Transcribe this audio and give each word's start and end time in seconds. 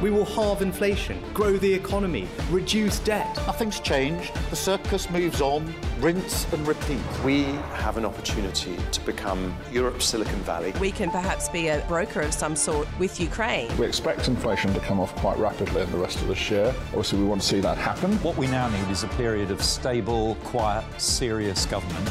We 0.00 0.10
will 0.10 0.24
halve 0.24 0.62
inflation, 0.62 1.22
grow 1.34 1.58
the 1.58 1.72
economy, 1.72 2.26
reduce 2.50 3.00
debt. 3.00 3.36
Nothing's 3.46 3.80
changed. 3.80 4.32
The 4.48 4.56
circus 4.56 5.10
moves 5.10 5.42
on, 5.42 5.74
rinse 5.98 6.50
and 6.54 6.66
repeat. 6.66 7.00
We 7.22 7.44
have 7.74 7.98
an 7.98 8.06
opportunity 8.06 8.78
to 8.92 9.00
become 9.02 9.54
Europe's 9.70 10.06
Silicon 10.06 10.40
Valley. 10.40 10.72
We 10.80 10.90
can 10.90 11.10
perhaps 11.10 11.50
be 11.50 11.68
a 11.68 11.84
broker 11.86 12.22
of 12.22 12.32
some 12.32 12.56
sort 12.56 12.88
with 12.98 13.20
Ukraine. 13.20 13.76
We 13.76 13.84
expect 13.84 14.26
inflation 14.26 14.72
to 14.72 14.80
come 14.80 15.00
off 15.00 15.14
quite 15.16 15.36
rapidly 15.36 15.82
in 15.82 15.90
the 15.92 15.98
rest 15.98 16.22
of 16.22 16.28
this 16.28 16.50
year. 16.50 16.74
Obviously, 16.86 17.18
we 17.18 17.26
want 17.26 17.42
to 17.42 17.46
see 17.46 17.60
that 17.60 17.76
happen. 17.76 18.12
What 18.22 18.38
we 18.38 18.46
now 18.46 18.70
need 18.70 18.90
is 18.90 19.04
a 19.04 19.08
period 19.08 19.50
of 19.50 19.62
stable, 19.62 20.36
quiet, 20.44 20.84
serious 20.98 21.66
government. 21.66 22.08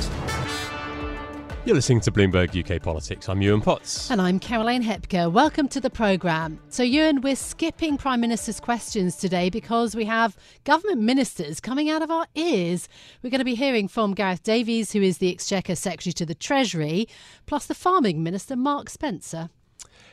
You're 1.70 1.76
listening 1.76 2.00
to 2.02 2.12
Bloomberg 2.12 2.58
UK 2.58 2.82
Politics. 2.82 3.30
I'm 3.30 3.44
Yuan 3.44 3.62
Potts. 3.62 4.10
And 4.10 4.20
I'm 4.20 4.40
Caroline 4.40 4.82
Hepker. 4.82 5.30
Welcome 5.30 5.68
to 5.68 5.80
the 5.80 5.91
programme. 5.91 6.60
So, 6.70 6.82
Yuan, 6.82 7.22
we're 7.22 7.36
skipping 7.36 7.96
Prime 7.96 8.20
Minister's 8.20 8.60
questions 8.60 9.16
today 9.16 9.52
because 9.52 9.96
we 9.96 10.05
have 10.05 10.35
government 10.63 11.02
ministers 11.02 11.60
coming 11.60 11.88
out 11.88 12.02
of 12.02 12.10
our 12.10 12.26
ears. 12.34 12.90
We're 13.21 13.30
going 13.30 13.38
to 13.38 13.46
be 13.46 13.54
hearing 13.54 13.88
from 13.88 14.16
Gareth 14.16 14.41
Davies, 14.41 14.93
who 14.93 15.04
is 15.04 15.20
the 15.20 15.32
Exchequer 15.32 15.76
Secretary 15.76 16.12
to 16.13 16.26
the 16.26 16.34
Treasury, 16.34 17.08
plus 17.46 17.68
the 17.68 17.76
Farming 17.76 18.24
Minister, 18.24 18.55
Mark 18.55 18.90
Spencer. 18.90 19.52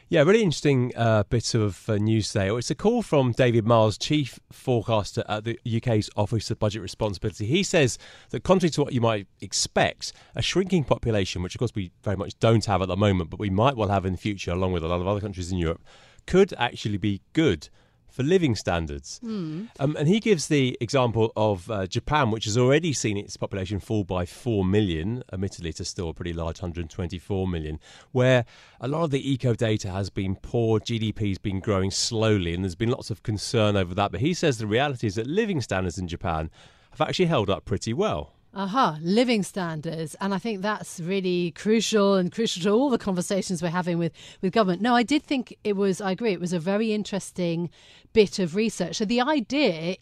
Yeah, 0.09 0.23
really 0.23 0.45
interesting 0.45 0.93
uh, 0.95 1.25
bit 1.25 1.53
of 1.53 1.91
uh, 1.91 1.97
news 1.97 2.33
there. 2.33 2.57
It's 2.57 2.71
a 2.71 2.77
call 2.77 3.03
from 3.03 3.33
David 3.33 3.67
Miles, 3.67 3.99
Chief 3.99 4.39
Forecaster 4.53 5.25
at 5.29 5.43
the 5.43 5.59
UK's 5.67 6.09
Office 6.15 6.49
of 6.49 6.61
Budget 6.61 6.81
Responsibility. 6.81 7.45
He 7.45 7.65
says 7.65 7.99
that, 8.31 8.45
contrary 8.45 8.71
to 8.71 8.85
what 8.85 8.93
you 8.93 9.01
might 9.01 9.27
expect, 9.41 10.13
a 10.37 10.43
shrinking 10.43 10.85
population, 10.85 11.43
which 11.43 11.57
of 11.57 11.59
course 11.59 11.75
we 11.75 11.91
very 12.05 12.17
much 12.17 12.39
don't 12.39 12.65
have 12.67 12.83
at 12.83 12.87
the 12.87 12.97
moment, 12.97 13.31
but 13.31 13.41
we 13.41 13.51
might 13.51 13.77
well 13.77 13.89
have 13.89 14.07
in 14.07 14.13
the 14.13 14.19
future, 14.19 14.53
along 14.53 14.71
with 14.71 14.85
a 14.85 14.87
lot 14.87 15.01
of 15.01 15.09
other 15.09 15.21
countries 15.21 15.51
in 15.51 15.59
Europe, 15.59 15.83
could 16.25 16.55
actually 16.57 16.99
be 16.99 17.21
good 17.33 17.69
for 18.17 18.23
living 18.23 18.55
standards. 18.55 19.21
Mm. 19.23 19.69
Um, 19.79 19.95
and 19.97 20.09
he 20.09 20.21
gives 20.21 20.49
the 20.49 20.79
example 20.81 21.33
of 21.37 21.71
uh, 21.71 21.87
Japan, 21.87 22.31
which 22.31 22.47
has 22.47 22.57
already 22.57 22.95
seen 22.95 23.19
its 23.19 23.37
population 23.37 23.79
fall 23.79 24.05
by 24.05 24.25
4 24.25 24.65
million, 24.65 25.23
admittedly 25.35 25.71
to 25.75 25.85
still 25.85 26.09
a 26.09 26.15
pretty 26.15 26.33
large 26.33 26.63
124 26.63 27.47
million, 27.47 27.79
where 28.13 28.47
a 28.81 28.89
lot 28.89 29.05
of 29.05 29.11
the 29.11 29.31
eco 29.31 29.55
data 29.55 29.91
has 29.91 30.09
been 30.09 30.35
poor, 30.35 30.81
GDP 30.81 31.29
has 31.29 31.39
been 31.39 31.61
growing 31.61 31.91
slowly, 31.91 32.55
and 32.55 32.65
there's 32.65 32.75
been 32.75 32.91
lots 32.91 33.11
of 33.11 33.23
concern 33.23 33.77
over 33.77 33.95
that. 33.95 34.13
But 34.13 34.21
he 34.21 34.33
says 34.33 34.57
the 34.57 34.67
reality 34.67 35.07
is 35.07 35.17
that 35.17 35.27
living 35.27 35.61
standards 35.61 35.99
in 35.99 36.09
Japan 36.09 36.51
have 36.93 37.07
actually 37.07 37.27
held 37.27 37.51
up 37.51 37.67
pretty 37.67 37.93
well. 37.93 38.33
Aha, 38.59 38.97
living 39.03 39.43
standards. 39.43 40.17
And 40.19 40.33
I 40.33 40.39
think 40.39 40.63
that's 40.63 40.99
really 40.99 41.51
crucial 41.51 42.15
and 42.15 42.33
crucial 42.33 42.63
to 42.63 42.71
all 42.71 42.89
the 42.89 42.97
conversations 42.97 43.63
we're 43.63 43.69
having 43.69 43.99
with, 43.99 44.13
with 44.41 44.55
government. 44.55 44.81
No, 44.81 44.95
I 44.95 45.03
did 45.03 45.23
think 45.23 45.55
it 45.63 45.77
was, 45.77 46.01
I 46.01 46.13
agree, 46.13 46.33
it 46.33 46.41
was 46.41 46.55
a 46.55 46.59
very 46.59 46.95
interesting 46.95 47.69
bit 48.15 48.39
of 48.39 48.55
research. 48.55 48.97
So 48.97 49.05
the 49.05 49.21
idea 49.21 49.97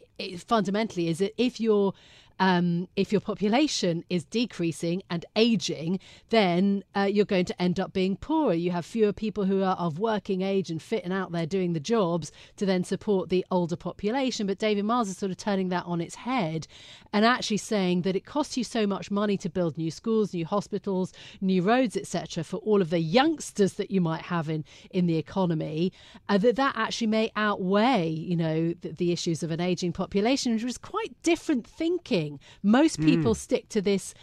fundamentally 0.46 1.08
is 1.08 1.18
that 1.18 1.34
if 1.36 1.58
you're 1.58 1.94
um, 2.40 2.88
if 2.96 3.12
your 3.12 3.20
population 3.20 4.04
is 4.10 4.24
decreasing 4.24 5.02
and 5.10 5.24
aging, 5.36 6.00
then 6.30 6.82
uh, 6.94 7.08
you're 7.10 7.24
going 7.24 7.44
to 7.44 7.62
end 7.62 7.78
up 7.78 7.92
being 7.92 8.16
poorer. 8.16 8.54
You 8.54 8.70
have 8.72 8.84
fewer 8.84 9.12
people 9.12 9.44
who 9.44 9.62
are 9.62 9.76
of 9.76 9.98
working 9.98 10.42
age 10.42 10.70
and 10.70 10.82
fit 10.82 11.04
and 11.04 11.12
out 11.12 11.32
there 11.32 11.46
doing 11.46 11.72
the 11.72 11.80
jobs 11.80 12.32
to 12.56 12.66
then 12.66 12.84
support 12.84 13.28
the 13.28 13.44
older 13.50 13.76
population. 13.76 14.46
But 14.46 14.58
David 14.58 14.84
Miles 14.84 15.08
is 15.08 15.16
sort 15.18 15.30
of 15.30 15.38
turning 15.38 15.68
that 15.68 15.84
on 15.86 16.00
its 16.00 16.14
head 16.16 16.66
and 17.12 17.24
actually 17.24 17.58
saying 17.58 18.02
that 18.02 18.16
it 18.16 18.24
costs 18.24 18.56
you 18.56 18.64
so 18.64 18.86
much 18.86 19.10
money 19.10 19.36
to 19.38 19.48
build 19.48 19.78
new 19.78 19.90
schools, 19.90 20.34
new 20.34 20.44
hospitals, 20.44 21.12
new 21.40 21.62
roads, 21.62 21.96
etc., 21.96 22.42
for 22.42 22.56
all 22.58 22.82
of 22.82 22.90
the 22.90 22.98
youngsters 22.98 23.74
that 23.74 23.90
you 23.90 24.00
might 24.00 24.22
have 24.22 24.48
in 24.48 24.64
in 24.90 25.06
the 25.06 25.16
economy, 25.16 25.92
uh, 26.28 26.38
that 26.38 26.56
that 26.56 26.74
actually 26.76 27.06
may 27.06 27.30
outweigh, 27.36 28.08
you 28.08 28.36
know, 28.36 28.74
the, 28.80 28.92
the 28.92 29.12
issues 29.12 29.42
of 29.42 29.50
an 29.50 29.60
aging 29.60 29.92
population, 29.92 30.52
which 30.52 30.64
is 30.64 30.78
quite 30.78 31.10
different 31.22 31.66
thinking 31.66 32.23
thing. 32.24 32.40
Most 32.62 33.00
people 33.00 33.34
mm. 33.34 33.36
stick 33.36 33.68
to 33.70 33.80
this 33.80 34.14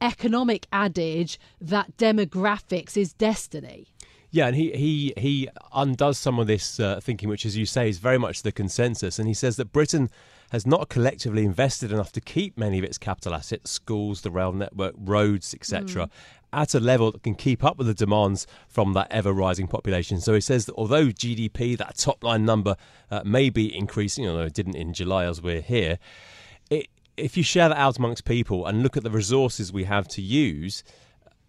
economic 0.00 0.66
adage 0.72 1.40
that 1.60 1.96
demographics 1.96 2.96
is 2.96 3.12
destiny. 3.12 3.88
Yeah, 4.30 4.48
and 4.48 4.56
he 4.56 4.72
he 4.72 5.14
he 5.16 5.48
undoes 5.72 6.18
some 6.18 6.38
of 6.38 6.46
this 6.46 6.78
uh, 6.78 7.00
thinking, 7.02 7.30
which, 7.30 7.46
as 7.46 7.56
you 7.56 7.64
say, 7.64 7.88
is 7.88 7.98
very 7.98 8.18
much 8.18 8.42
the 8.42 8.52
consensus. 8.52 9.18
And 9.18 9.26
he 9.26 9.32
says 9.32 9.56
that 9.56 9.72
Britain 9.72 10.10
has 10.50 10.66
not 10.66 10.90
collectively 10.90 11.44
invested 11.44 11.92
enough 11.92 12.12
to 12.12 12.20
keep 12.20 12.56
many 12.58 12.78
of 12.78 12.84
its 12.84 12.98
capital 12.98 13.34
assets, 13.34 13.70
schools, 13.70 14.20
the 14.20 14.30
rail 14.30 14.52
network, 14.52 14.94
roads, 14.98 15.54
etc., 15.54 16.06
mm. 16.06 16.10
at 16.52 16.74
a 16.74 16.80
level 16.80 17.10
that 17.12 17.22
can 17.22 17.34
keep 17.34 17.64
up 17.64 17.78
with 17.78 17.86
the 17.86 17.94
demands 17.94 18.46
from 18.66 18.92
that 18.92 19.06
ever 19.10 19.32
rising 19.32 19.66
population. 19.66 20.20
So 20.20 20.34
he 20.34 20.40
says 20.42 20.66
that 20.66 20.74
although 20.74 21.06
GDP, 21.06 21.76
that 21.78 21.96
top 21.96 22.22
line 22.22 22.44
number, 22.44 22.76
uh, 23.10 23.22
may 23.24 23.48
be 23.48 23.74
increasing, 23.74 24.28
although 24.28 24.44
it 24.44 24.54
didn't 24.54 24.76
in 24.76 24.92
July 24.92 25.24
as 25.24 25.40
we're 25.40 25.62
here, 25.62 25.98
if 27.18 27.36
you 27.36 27.42
share 27.42 27.68
that 27.68 27.76
out 27.76 27.98
amongst 27.98 28.24
people 28.24 28.66
and 28.66 28.82
look 28.82 28.96
at 28.96 29.02
the 29.02 29.10
resources 29.10 29.72
we 29.72 29.84
have 29.84 30.08
to 30.08 30.22
use, 30.22 30.82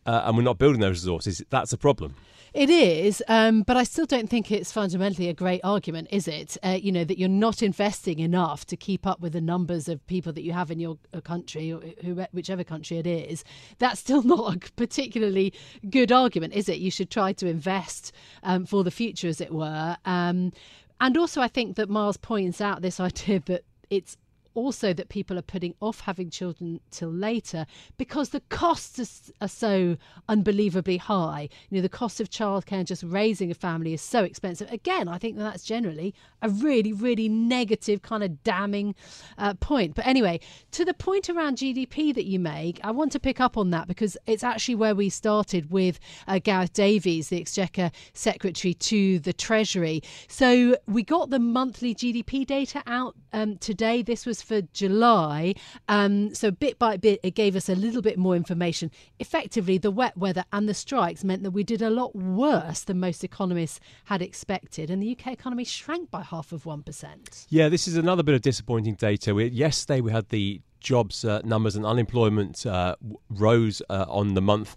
uh, 0.06 0.24
and 0.26 0.38
we're 0.38 0.44
not 0.44 0.58
building 0.58 0.82
those 0.82 1.04
resources, 1.04 1.44
that's 1.50 1.74
a 1.74 1.78
problem. 1.78 2.16
It 2.52 2.72
is, 2.72 3.22
um, 3.28 3.62
but 3.62 3.78
I 3.78 3.84
still 3.84 4.08
don't 4.08 4.28
think 4.28 4.52
it's 4.52 4.72
fundamentally 4.72 5.30
a 5.30 5.36
great 5.36 5.62
argument, 5.64 6.08
is 6.10 6.28
it? 6.28 6.58
Uh, 6.64 6.80
you 6.82 6.92
know 6.92 7.04
that 7.04 7.20
you're 7.20 7.30
not 7.30 7.62
investing 7.62 8.18
enough 8.18 8.66
to 8.68 8.76
keep 8.76 9.06
up 9.06 9.20
with 9.20 9.34
the 9.34 9.42
numbers 9.42 9.88
of 9.88 10.06
people 10.08 10.34
that 10.34 10.42
you 10.42 10.52
have 10.52 10.72
in 10.72 10.80
your 10.80 10.98
uh, 11.14 11.22
country, 11.22 11.72
or 11.72 11.82
who, 12.04 12.16
whichever 12.32 12.64
country 12.64 12.98
it 12.98 13.06
is. 13.06 13.44
That's 13.78 14.00
still 14.00 14.24
not 14.36 14.56
a 14.56 14.72
particularly 14.72 15.54
good 15.92 16.12
argument, 16.12 16.54
is 16.54 16.68
it? 16.70 16.80
You 16.80 16.90
should 16.90 17.12
try 17.12 17.34
to 17.34 17.48
invest 17.48 18.12
um, 18.42 18.66
for 18.66 18.84
the 18.84 18.92
future, 18.92 19.28
as 19.28 19.40
it 19.40 19.54
were. 19.54 19.98
Um, 20.06 20.52
and 21.00 21.18
also, 21.18 21.42
I 21.42 21.48
think 21.48 21.76
that 21.76 21.88
Miles 21.88 22.18
points 22.18 22.62
out 22.62 22.82
this 22.82 23.00
idea 23.00 23.42
that 23.46 23.64
it's 23.92 24.18
also 24.54 24.94
that 24.94 25.10
people 25.10 25.38
are 25.38 25.44
putting 25.44 25.74
off 25.82 26.02
having 26.02 26.30
children 26.30 26.80
till 26.92 27.12
later 27.12 27.66
because 27.98 28.30
the 28.30 28.42
costs 28.50 29.32
are, 29.42 29.48
so 29.48 29.98
unbelievably 30.28 30.98
high. 30.98 31.50
You 31.70 31.78
know, 31.78 31.82
the 31.82 31.90
cost 31.90 32.20
of 32.20 32.30
childcare 32.30 32.74
and 32.80 32.88
just 32.88 33.04
raising 33.04 33.52
a 33.52 33.56
family 33.56 33.94
is 33.94 34.02
so 34.02 34.24
expensive. 34.24 34.72
Again, 34.72 35.08
I 35.08 35.18
think 35.18 35.38
that's 35.38 35.64
generally 35.64 36.14
a 36.42 36.50
really, 36.50 36.94
really 36.94 37.28
negative 37.28 38.02
kind 38.02 38.24
of 38.24 38.44
damning 38.44 38.96
uh, 39.38 39.54
point. 39.56 39.96
But 39.96 40.08
anyway, 40.08 40.40
to 40.72 40.86
the 40.86 40.94
point 40.94 41.30
around 41.30 41.58
GDP 41.58 42.14
that 42.14 42.26
you 42.26 42.40
make, 42.40 42.80
I 42.84 42.92
want 42.92 43.12
to 43.14 43.20
pick 43.20 43.40
up 43.40 43.58
on 43.58 43.72
that 43.72 43.88
because 43.88 44.18
it's 44.28 44.44
actually 44.44 44.76
where 44.76 44.96
we 44.96 45.10
started 45.10 45.72
with 45.72 46.00
uh, 46.28 46.40
Gareth 46.40 46.74
Davies, 46.74 47.30
the 47.30 47.42
Exchequer 47.42 47.92
Secretary 48.14 48.74
to 48.76 49.20
the 49.20 49.34
Treasury. 49.34 50.02
So 50.28 50.78
we 50.88 51.04
got 51.04 51.30
the 51.30 51.40
monthly 51.40 51.94
GDP 51.96 52.46
data 52.46 52.84
out 52.88 53.16
um, 53.34 53.58
today. 53.58 54.02
This 54.02 54.26
was 54.26 54.42
for 54.50 54.62
July. 54.74 55.54
Um, 55.88 56.34
so 56.34 56.50
bit 56.52 56.80
by 56.80 56.98
bit, 56.98 57.20
it 57.24 57.36
gave 57.36 57.56
us 57.56 57.70
a 57.70 57.76
little 57.76 58.02
bit 58.02 58.18
more 58.18 58.36
information. 58.36 58.90
Effectively, 59.20 59.78
the 59.78 59.92
wet 59.92 60.18
weather 60.18 60.44
and 60.52 60.68
the 60.68 60.74
strikes 60.74 61.24
meant 61.24 61.44
that 61.44 61.52
we 61.52 61.64
did 61.64 61.82
a 61.82 61.92
lot 61.92 62.16
worse 62.16 62.82
than 62.82 63.00
most 63.00 63.24
economists 63.24 63.80
had 64.06 64.22
expected, 64.22 64.90
and 64.90 65.02
the 65.02 65.16
UK 65.18 65.28
economy 65.28 65.64
shrank 65.64 66.10
by 66.10 66.24
half 66.24 66.52
of 66.52 66.66
one 66.66 66.82
percent. 66.82 67.46
Yeah, 67.50 67.70
this 67.70 67.88
is 67.88 67.96
another 67.96 68.24
bit 68.24 68.36
of 68.36 68.42
disappointing 68.42 68.96
data. 68.96 69.36
We, 69.36 69.46
yesterday, 69.46 70.02
we 70.02 70.12
had 70.12 70.30
the 70.30 70.62
jobs 70.80 71.26
uh, 71.26 71.42
numbers 71.44 71.76
and 71.76 71.86
unemployment 71.86 72.66
uh, 72.66 72.96
rose 73.30 73.82
uh, 73.90 74.06
on 74.08 74.34
the 74.34 74.42
month. 74.42 74.76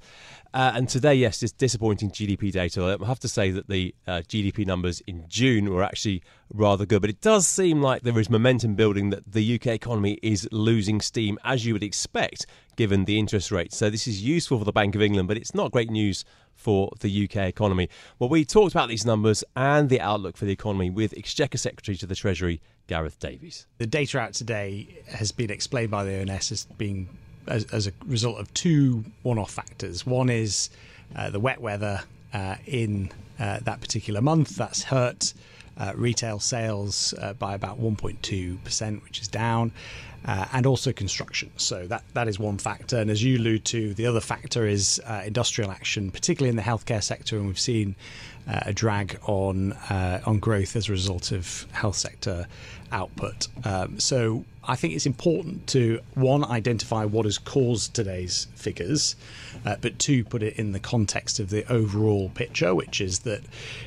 Uh, 0.55 0.73
and 0.75 0.87
today, 0.87 1.15
yes, 1.15 1.43
it's 1.43 1.53
disappointing 1.53 2.11
GDP 2.11 2.53
data. 2.53 2.99
I 3.01 3.07
have 3.07 3.21
to 3.21 3.29
say 3.29 3.51
that 3.53 3.69
the 3.69 3.95
uh, 4.07 4.21
GDP 4.29 4.67
numbers 4.67 5.01
in 5.07 5.25
June 5.27 5.73
were 5.73 5.83
actually 5.83 6.23
rather 6.53 6.85
good, 6.85 7.01
but 7.01 7.09
it 7.09 7.23
does 7.23 7.47
seem 7.47 7.81
like 7.81 8.03
there 8.03 8.19
is 8.19 8.29
momentum 8.29 8.75
building 8.75 9.09
that 9.11 9.33
the 9.33 9.55
UK 9.55 9.69
economy 9.69 10.19
is 10.23 10.47
losing 10.53 11.01
steam, 11.01 11.39
as 11.43 11.65
you 11.65 11.73
would 11.73 11.83
expect, 11.83 12.45
given 12.77 13.07
the 13.07 13.19
interest 13.19 13.51
rates. 13.51 13.79
So 13.79 13.89
this 13.89 14.07
is 14.07 14.23
useful 14.23 14.59
for 14.59 14.67
the 14.67 14.73
Bank 14.73 14.95
of 14.95 15.01
England, 15.01 15.27
but 15.27 15.39
it's 15.39 15.55
not 15.55 15.73
great 15.73 15.91
news 15.91 16.23
for 16.55 16.91
the 17.01 17.25
UK 17.25 17.37
economy. 17.49 17.89
Well, 18.19 18.29
we 18.29 18.45
talked 18.45 18.75
about 18.75 18.91
these 18.91 19.07
numbers 19.07 19.43
and 19.57 19.89
the 19.89 20.03
outlook 20.03 20.37
for 20.37 20.45
the 20.45 20.53
economy 20.53 20.91
with 20.91 21.15
Exchequer 21.17 21.57
Secretary 21.57 21.97
to 21.97 22.07
the 22.07 22.15
Treasury, 22.15 22.61
Gareth 22.87 23.19
Davies. 23.20 23.67
The 23.79 23.87
data 23.87 24.19
out 24.19 24.34
today 24.34 25.02
has 25.08 25.32
been 25.32 25.50
explained 25.50 25.90
by 25.90 26.05
the 26.05 26.20
ONS 26.20 26.52
as 26.52 26.64
being 26.76 27.08
as, 27.46 27.64
as 27.73 27.87
a 27.87 27.93
result 28.06 28.38
of 28.38 28.52
two 28.55 29.05
one-off 29.23 29.50
factors. 29.50 30.06
One 30.06 30.29
is 30.29 30.70
uh, 31.14 31.31
the 31.31 31.40
wet 31.40 31.61
weather 31.61 32.02
uh, 32.32 32.56
in 32.67 33.11
uh, 33.38 33.61
that 33.61 33.81
particular 33.81 34.20
month 34.20 34.56
that's 34.56 34.84
hurt 34.84 35.34
uh, 35.79 35.93
retail 35.96 36.38
sales 36.38 37.14
uh, 37.19 37.32
by 37.34 37.55
about 37.55 37.81
1.2%, 37.81 39.02
which 39.05 39.20
is 39.20 39.29
down. 39.29 39.73
Uh, 40.25 40.47
and 40.53 40.67
also 40.67 40.93
construction. 40.93 41.51
So 41.57 41.89
that 41.89 42.05
that 42.15 42.29
is 42.29 42.39
one 42.39 42.59
factor. 42.59 42.97
And 42.97 43.11
as 43.11 43.25
you 43.25 43.39
allude 43.39 43.65
to, 43.67 43.93
the 43.95 44.07
other 44.07 44.21
factor 44.21 44.67
is 44.67 45.01
uh, 45.05 45.23
industrial 45.27 45.73
action, 45.73 46.13
particularly 46.13 46.51
in 46.51 46.55
the 46.55 46.63
healthcare 46.63 47.03
sector. 47.03 47.37
And 47.37 47.49
we've 47.49 47.59
seen 47.59 47.97
uh, 48.47 48.61
a 48.67 48.73
drag 48.73 49.19
on 49.27 49.73
uh, 49.73 50.21
on 50.25 50.39
growth 50.39 50.77
as 50.77 50.89
a 50.89 50.93
result 50.93 51.33
of 51.33 51.67
health 51.73 51.97
sector 51.97 52.47
output. 52.91 53.49
Um, 53.65 53.99
so 53.99 54.45
I 54.65 54.77
think 54.77 54.95
it's 54.95 55.07
important 55.07 55.67
to 55.69 56.01
one 56.15 56.45
identify 56.45 57.05
what 57.05 57.25
has 57.25 57.39
caused 57.39 57.95
today's 57.95 58.47
figures, 58.55 59.17
uh, 59.65 59.77
but 59.81 59.99
two 59.99 60.25
put 60.25 60.43
it 60.43 60.57
in 60.57 60.73
the 60.73 60.81
context 60.81 61.41
of 61.41 61.51
the 61.51 61.71
overall 61.73 62.31
picture, 62.31 62.75
which 62.75 63.01
is 63.01 63.21
that 63.21 63.43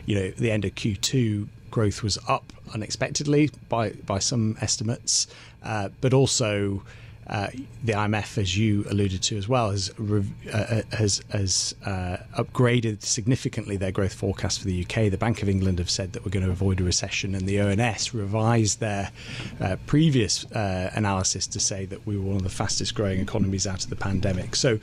you 0.06 0.16
know 0.16 0.32
the 0.32 0.52
end 0.52 0.66
of 0.66 0.76
Q2 0.76 1.48
growth 1.76 2.02
was 2.02 2.18
up 2.30 2.54
unexpectedly 2.74 3.52
by 3.68 3.90
by 4.14 4.18
some 4.18 4.58
estimates, 4.62 5.28
uh, 5.64 5.90
but 6.02 6.14
also. 6.14 6.82
Uh, 7.28 7.48
the 7.84 7.94
IMF, 7.94 8.38
as 8.38 8.56
you 8.56 8.86
alluded 8.92 9.20
to 9.20 9.36
as 9.36 9.48
well, 9.50 9.72
has 9.72 9.90
uh, 10.00 10.84
has, 10.92 11.24
has 11.32 11.74
uh, 11.84 12.18
upgraded 12.38 13.02
significantly 13.02 13.78
their 13.78 13.92
growth 13.92 14.14
forecast 14.14 14.60
for 14.60 14.68
the 14.68 14.84
UK. 14.84 15.10
The 15.10 15.18
Bank 15.18 15.42
of 15.42 15.50
England 15.50 15.80
have 15.80 15.90
said 15.90 16.14
that 16.14 16.24
we're 16.24 16.30
going 16.30 16.46
to 16.46 16.52
avoid 16.52 16.80
a 16.80 16.84
recession, 16.84 17.34
and 17.34 17.48
the 17.48 17.60
ONS 17.60 18.14
revised 18.14 18.80
their 18.80 19.10
uh, 19.60 19.78
previous 19.88 20.46
uh, 20.52 20.92
analysis 20.94 21.48
to 21.48 21.60
say 21.60 21.88
that 21.88 22.06
we 22.06 22.16
were 22.16 22.26
one 22.26 22.36
of 22.36 22.44
the 22.44 22.58
fastest 22.64 22.94
growing 22.94 23.20
economies 23.20 23.66
out 23.66 23.84
of 23.84 23.90
the 23.90 23.96
pandemic. 23.96 24.56
So 24.56 24.78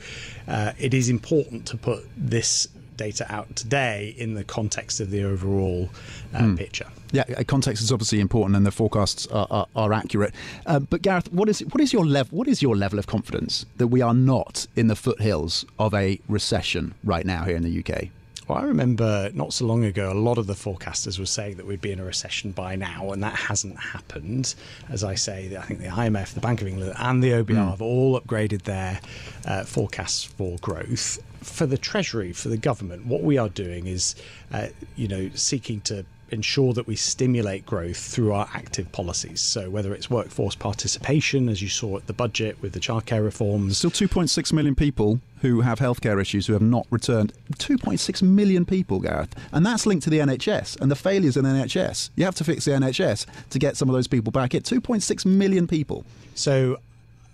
uh, 0.49 0.73
it 0.77 0.93
is 0.93 1.07
important 1.07 1.65
to 1.67 1.77
put 1.77 2.05
this 2.17 2.67
data 2.97 3.25
out 3.33 3.55
today 3.55 4.15
in 4.17 4.33
the 4.33 4.43
context 4.43 4.99
of 4.99 5.11
the 5.11 5.23
overall 5.23 5.89
mm. 6.33 6.57
picture. 6.57 6.87
Yeah, 7.11 7.25
context 7.43 7.83
is 7.83 7.91
obviously 7.91 8.19
important, 8.19 8.55
and 8.55 8.65
the 8.65 8.71
forecasts 8.71 9.27
are, 9.27 9.47
are, 9.51 9.67
are 9.75 9.93
accurate. 9.93 10.33
Uh, 10.65 10.79
but 10.79 11.01
Gareth, 11.03 11.31
what 11.31 11.47
is 11.47 11.59
what 11.59 11.79
is 11.79 11.93
your 11.93 12.05
level? 12.05 12.37
What 12.37 12.47
is 12.47 12.61
your 12.61 12.75
level 12.75 12.97
of 12.97 13.05
confidence 13.05 13.65
that 13.77 13.87
we 13.87 14.01
are 14.01 14.15
not 14.15 14.67
in 14.75 14.87
the 14.87 14.95
foothills 14.95 15.65
of 15.77 15.93
a 15.93 16.19
recession 16.27 16.95
right 17.03 17.25
now 17.25 17.43
here 17.43 17.55
in 17.55 17.63
the 17.63 17.79
UK? 17.79 18.09
Well, 18.47 18.57
I 18.57 18.63
remember 18.63 19.31
not 19.33 19.53
so 19.53 19.65
long 19.65 19.85
ago, 19.85 20.11
a 20.11 20.13
lot 20.13 20.37
of 20.37 20.47
the 20.47 20.53
forecasters 20.53 21.17
were 21.17 21.25
saying 21.25 21.57
that 21.57 21.65
we'd 21.65 21.79
be 21.79 21.91
in 21.91 21.99
a 21.99 22.03
recession 22.03 22.51
by 22.51 22.75
now, 22.75 23.11
and 23.11 23.23
that 23.23 23.35
hasn't 23.35 23.79
happened. 23.79 24.53
As 24.89 25.03
I 25.03 25.15
say, 25.15 25.55
I 25.55 25.61
think 25.61 25.79
the 25.79 25.87
IMF, 25.87 26.33
the 26.33 26.41
Bank 26.41 26.61
of 26.61 26.67
England, 26.67 26.93
and 26.97 27.23
the 27.23 27.31
OBR 27.31 27.45
mm. 27.45 27.69
have 27.69 27.81
all 27.81 28.19
upgraded 28.19 28.63
their 28.63 28.99
uh, 29.45 29.63
forecasts 29.63 30.25
for 30.25 30.57
growth. 30.57 31.19
For 31.43 31.65
the 31.65 31.77
Treasury, 31.77 32.33
for 32.33 32.49
the 32.49 32.57
government, 32.57 33.05
what 33.05 33.21
we 33.21 33.37
are 33.37 33.49
doing 33.49 33.87
is, 33.87 34.15
uh, 34.51 34.67
you 34.95 35.07
know, 35.07 35.29
seeking 35.33 35.81
to 35.81 36.05
ensure 36.33 36.73
that 36.73 36.87
we 36.87 36.95
stimulate 36.95 37.65
growth 37.65 37.97
through 37.97 38.33
our 38.33 38.49
active 38.53 38.91
policies. 38.91 39.39
So 39.39 39.69
whether 39.69 39.93
it's 39.93 40.09
workforce 40.09 40.55
participation, 40.55 41.47
as 41.47 41.61
you 41.61 41.69
saw 41.69 41.97
at 41.97 42.07
the 42.07 42.13
budget 42.13 42.61
with 42.61 42.73
the 42.73 42.79
childcare 42.79 43.23
reforms. 43.23 43.77
Still 43.77 43.91
2.6 43.91 44.51
million 44.51 44.75
people 44.75 45.21
who 45.41 45.61
have 45.61 45.79
healthcare 45.79 46.19
issues 46.19 46.47
who 46.47 46.53
have 46.53 46.61
not 46.61 46.87
returned. 46.89 47.33
2.6 47.57 48.21
million 48.23 48.65
people, 48.65 48.99
Gareth. 48.99 49.35
And 49.51 49.65
that's 49.65 49.85
linked 49.85 50.03
to 50.05 50.09
the 50.09 50.19
NHS 50.19 50.81
and 50.81 50.89
the 50.89 50.95
failures 50.95 51.37
in 51.37 51.43
the 51.43 51.51
NHS. 51.51 52.09
You 52.15 52.25
have 52.25 52.35
to 52.35 52.43
fix 52.43 52.65
the 52.65 52.71
NHS 52.71 53.25
to 53.51 53.59
get 53.59 53.77
some 53.77 53.89
of 53.89 53.93
those 53.93 54.07
people 54.07 54.31
back. 54.31 54.55
It 54.55 54.63
2.6 54.63 55.25
million 55.25 55.67
people. 55.67 56.05
So 56.33 56.79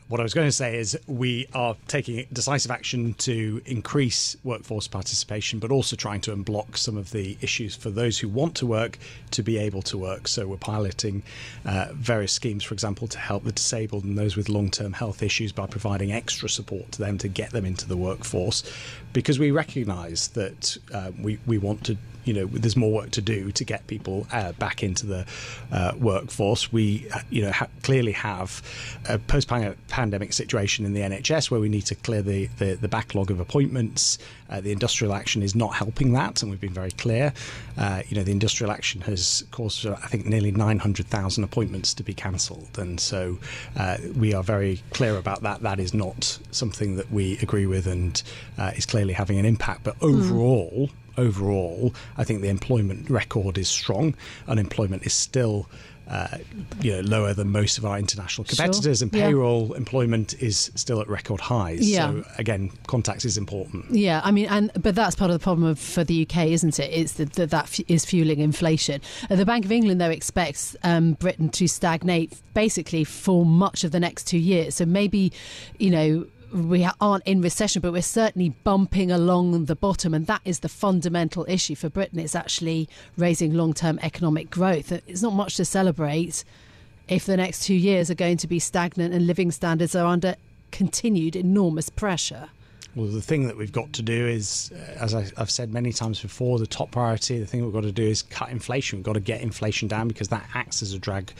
what 0.09 0.19
I 0.19 0.23
was 0.23 0.33
going 0.33 0.47
to 0.47 0.51
say 0.51 0.75
is 0.75 0.97
we 1.06 1.47
are 1.53 1.75
taking 1.88 2.25
decisive 2.33 2.71
action 2.71 3.13
to 3.19 3.61
increase 3.67 4.35
workforce 4.44 4.88
participation, 4.88 5.59
but 5.59 5.69
also 5.69 5.95
trying 5.95 6.19
to 6.21 6.35
unblock 6.35 6.77
some 6.77 6.97
of 6.97 7.11
the 7.11 7.38
issues 7.41 7.75
for 7.75 7.91
those 7.91 8.17
who 8.17 8.27
want 8.27 8.56
to 8.56 8.65
work 8.65 8.97
to 9.31 9.44
be 9.44 9.59
able 9.59 9.83
to 9.83 10.00
work. 10.00 10.27
So 10.27 10.47
we're 10.47 10.57
piloting 10.57 11.21
uh, 11.63 11.89
various 11.94 12.33
schemes, 12.33 12.63
for 12.63 12.73
example, 12.73 13.07
to 13.07 13.19
help 13.19 13.44
the 13.44 13.51
disabled 13.51 14.03
and 14.03 14.17
those 14.17 14.35
with 14.35 14.50
long 14.50 14.71
term 14.71 14.94
health 14.94 15.21
issues 15.21 15.51
by 15.51 15.67
providing 15.67 16.12
extra 16.12 16.50
support 16.50 16.91
to 16.94 17.00
them 17.00 17.19
to 17.19 17.27
get 17.27 17.51
them 17.51 17.63
into 17.63 17.88
the 17.88 17.97
workforce 17.97 18.63
because 19.13 19.38
we 19.38 19.51
recognise 19.51 20.29
that 20.29 20.75
uh, 20.91 21.12
we, 21.21 21.39
we 21.45 21.59
want 21.59 21.83
to 21.83 21.97
you 22.25 22.33
know 22.33 22.45
there's 22.45 22.75
more 22.75 22.92
work 22.92 23.12
to 23.12 23.21
do 23.21 23.51
to 23.51 23.63
get 23.63 23.88
people 23.88 24.27
uh, 24.31 24.51
back 24.54 24.83
into 24.83 25.06
the 25.06 25.25
uh, 25.71 25.94
workforce. 26.00 26.71
We 26.71 27.07
uh, 27.13 27.19
you 27.30 27.42
know 27.42 27.51
ha- 27.51 27.68
clearly 27.83 28.12
have 28.13 28.62
a 29.07 29.18
post-pandemic 29.19 30.33
situation 30.33 30.86
in 30.86 30.94
the 30.94 31.01
NHS 31.01 31.51
where 31.51 31.60
we 31.60 31.69
need 31.69 31.86
to 31.88 31.95
clear 31.95 32.21
the 32.21 32.48
the, 32.57 32.75
the 32.75 32.88
backlog 32.88 33.31
of 33.31 33.39
appointments. 33.39 34.18
Uh, 34.50 34.60
the 34.62 34.71
industrial 34.71 35.13
action 35.13 35.44
is 35.44 35.56
not 35.56 35.75
helping 35.75 36.13
that, 36.13 36.42
and 36.42 36.50
we've 36.50 36.62
been 36.62 36.74
very 36.74 36.92
clear. 36.92 37.33
Uh, 37.77 38.01
you 38.07 38.18
know 38.18 38.24
the 38.24 38.31
industrial 38.31 38.72
action 38.72 39.01
has 39.01 39.44
caused 39.51 39.86
I 39.86 39.95
think 40.07 40.25
nearly 40.25 40.51
900,000 40.51 41.44
appointments 41.44 41.94
to 41.95 42.04
be 42.04 42.13
cancelled, 42.13 42.77
and 42.77 43.00
so 43.00 43.38
uh, 43.77 43.98
we 44.15 44.33
are 44.33 44.44
very 44.44 44.81
clear 44.92 45.18
about 45.18 45.42
that. 45.44 45.62
That 45.62 45.80
is 45.80 45.94
not 45.94 46.39
something 46.51 46.95
that 46.95 47.12
we 47.12 47.38
agree 47.39 47.65
with, 47.65 47.88
and 47.88 48.22
is 48.75 48.86
clearly 48.86 49.13
having 49.13 49.39
an 49.39 49.45
impact. 49.45 49.83
But 49.83 49.95
hmm. 49.95 50.06
overall. 50.06 50.89
Mm 50.92 50.99
overall, 51.19 51.94
I 52.18 52.24
think 52.24 52.42
the 52.42 52.50
employment 52.50 53.10
record 53.10 53.57
is 53.57 53.68
strong. 53.68 54.16
Unemployment 54.48 55.06
is 55.06 55.13
still. 55.13 55.69
Uh, 56.07 56.39
you 56.81 56.92
know, 56.92 57.01
lower 57.01 57.36
than 57.36 57.51
most 57.51 57.77
of 57.77 57.86
our 57.86 58.00
international 58.00 58.44
competitors, 58.44 58.98
sure. 58.98 59.06
and 59.06 59.12
payroll 59.12 59.68
yeah. 59.68 59.77
employment 59.77 60.33
is 60.42 60.71
still 60.74 61.00
at 61.01 61.07
record 61.07 61.39
highs. 61.39 61.88
Yeah. 61.88 62.10
So 62.10 62.24
again, 62.39 62.71
contacts 62.88 63.25
is 63.25 63.38
important. 63.38 63.92
Yeah, 63.92 64.19
I 64.24 64.31
mean, 64.31 64.48
and 64.48 64.71
but 64.74 64.95
that's 64.95 65.16
part 65.16 65.30
of 65.30 65.39
the 65.39 65.44
problem 65.44 65.68
of, 65.68 65.77
for 65.77 66.04
the 66.04 66.24
UK, 66.24 66.48
isn't 66.48 66.80
it? 66.80 66.89
It's 66.92 67.13
that 67.13 67.54
f- 67.54 67.80
is 67.88 68.06
fueling 68.06 68.39
inflation. 68.39 69.01
Uh, 69.30 69.36
the 69.36 69.45
Bank 69.45 69.65
of 69.65 69.72
England, 69.72 70.01
though, 70.01 70.10
expects 70.10 70.75
um, 70.81 71.13
Britain 71.13 71.48
to 71.50 71.68
stagnate 71.68 72.42
basically 72.56 73.04
for 73.04 73.45
much 73.45 73.83
of 73.83 73.92
the 73.92 74.00
next 74.00 74.24
two 74.24 74.39
years. 74.39 74.74
So 74.74 74.88
maybe, 74.88 75.31
you 75.77 75.92
know 75.92 76.25
we 76.54 76.88
aren't 77.00 77.25
in 77.25 77.42
recession, 77.42 77.81
but 77.81 77.92
we're 77.92 78.01
certainly 78.01 78.50
bumping 78.50 79.12
along 79.12 79.66
the 79.66 79.75
bottom, 79.75 80.13
and 80.13 80.28
that 80.28 80.42
is 80.46 80.60
the 80.60 80.69
fundamental 80.69 81.46
issue 81.48 81.75
for 81.75 81.90
Britain. 81.90 82.19
It's 82.19 82.36
actually 82.36 82.90
raising 83.18 83.54
long-term 83.54 84.00
economic 84.01 84.50
growth. 84.50 84.92
It's 84.92 85.22
not 85.22 85.34
much 85.34 85.56
to 85.57 85.66
celebrate 85.66 86.44
if 87.07 87.25
the 87.25 87.38
next 87.38 87.63
two 87.63 87.75
years 87.75 88.10
are 88.10 88.16
going 88.16 88.38
to 88.38 88.48
be 88.48 88.60
stagnant 88.60 89.13
and 89.13 89.25
living 89.25 89.51
standards 89.51 89.96
are 89.96 90.06
under 90.06 90.36
continued 90.72 91.36
enormous 91.36 91.90
pressure. 91.90 92.50
Well, 92.95 93.07
the 93.07 93.21
thing 93.21 93.47
that 93.47 93.56
we've 93.56 93.71
got 93.71 93.94
to 93.94 94.01
do 94.01 94.27
is, 94.27 94.71
uh, 94.74 95.03
as 95.03 95.13
I, 95.13 95.27
have 95.38 95.51
said 95.51 95.71
many 95.71 95.94
times 95.94 96.21
before, 96.21 96.57
the 96.57 96.65
top 96.65 96.89
priority, 96.91 97.39
the 97.39 97.45
thing 97.45 97.63
we've 97.63 97.74
got 97.74 97.83
to 97.83 97.91
do 97.91 98.03
is 98.03 98.24
cut 98.24 98.50
inflation. 98.50 98.97
We've 98.97 99.06
got 99.06 99.13
to 99.13 99.19
get 99.19 99.41
inflation 99.41 99.88
down 99.88 100.07
because 100.07 100.30
that 100.30 100.50
acts 100.56 100.81
as 100.81 100.93
a 100.93 101.00
drag 101.00 101.31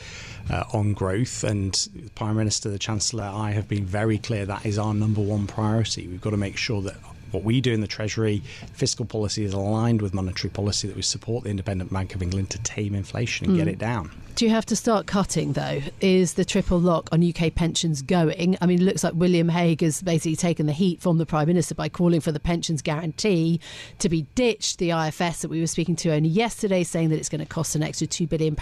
uh, 0.48 0.64
on 0.72 0.92
growth. 0.92 1.42
And 1.42 1.74
the 1.94 2.10
Prime 2.10 2.36
Minister, 2.36 2.70
the 2.70 2.78
Chancellor, 2.78 3.24
I 3.24 3.50
have 3.50 3.68
been 3.68 3.84
very 3.84 4.16
clear 4.16 4.46
that 4.46 4.64
is 4.64 4.78
our 4.78 4.94
number 4.94 5.20
one 5.20 5.48
priority. 5.48 6.06
We've 6.06 6.20
got 6.20 6.30
to 6.30 6.36
make 6.36 6.56
sure 6.56 6.82
that 6.82 6.94
what 7.32 7.44
we 7.44 7.60
do 7.60 7.72
in 7.72 7.80
the 7.80 7.86
Treasury, 7.86 8.42
fiscal 8.72 9.04
policy 9.04 9.44
is 9.44 9.52
aligned 9.52 10.02
with 10.02 10.14
monetary 10.14 10.50
policy 10.50 10.88
that 10.88 10.96
we 10.96 11.02
support 11.02 11.44
the 11.44 11.50
Independent 11.50 11.92
Bank 11.92 12.14
of 12.14 12.22
England 12.22 12.50
to 12.50 12.58
tame 12.62 12.94
inflation 12.94 13.46
and 13.46 13.56
mm. 13.56 13.58
get 13.58 13.68
it 13.68 13.78
down. 13.78 14.10
Do 14.36 14.46
you 14.46 14.52
have 14.52 14.64
to 14.66 14.76
start 14.76 15.06
cutting 15.06 15.52
though? 15.52 15.82
Is 16.00 16.34
the 16.34 16.46
triple 16.46 16.80
lock 16.80 17.10
on 17.12 17.22
UK 17.22 17.54
pensions 17.54 18.00
going? 18.00 18.56
I 18.60 18.66
mean, 18.66 18.80
it 18.80 18.84
looks 18.84 19.04
like 19.04 19.12
William 19.14 19.50
Hague 19.50 19.82
has 19.82 20.00
basically 20.00 20.36
taken 20.36 20.66
the 20.66 20.72
heat 20.72 21.02
from 21.02 21.18
the 21.18 21.26
Prime 21.26 21.46
Minister 21.46 21.74
by 21.74 21.90
calling 21.90 22.20
for 22.20 22.32
the 22.32 22.40
pensions 22.40 22.80
guarantee 22.80 23.60
to 23.98 24.08
be 24.08 24.22
ditched. 24.34 24.78
The 24.78 24.92
IFS 24.92 25.42
that 25.42 25.50
we 25.50 25.60
were 25.60 25.66
speaking 25.66 25.94
to 25.96 26.12
only 26.12 26.30
yesterday 26.30 26.84
saying 26.84 27.10
that 27.10 27.18
it's 27.18 27.28
going 27.28 27.40
to 27.40 27.46
cost 27.46 27.74
an 27.74 27.82
extra 27.82 28.06
£2 28.06 28.28
billion 28.28 28.56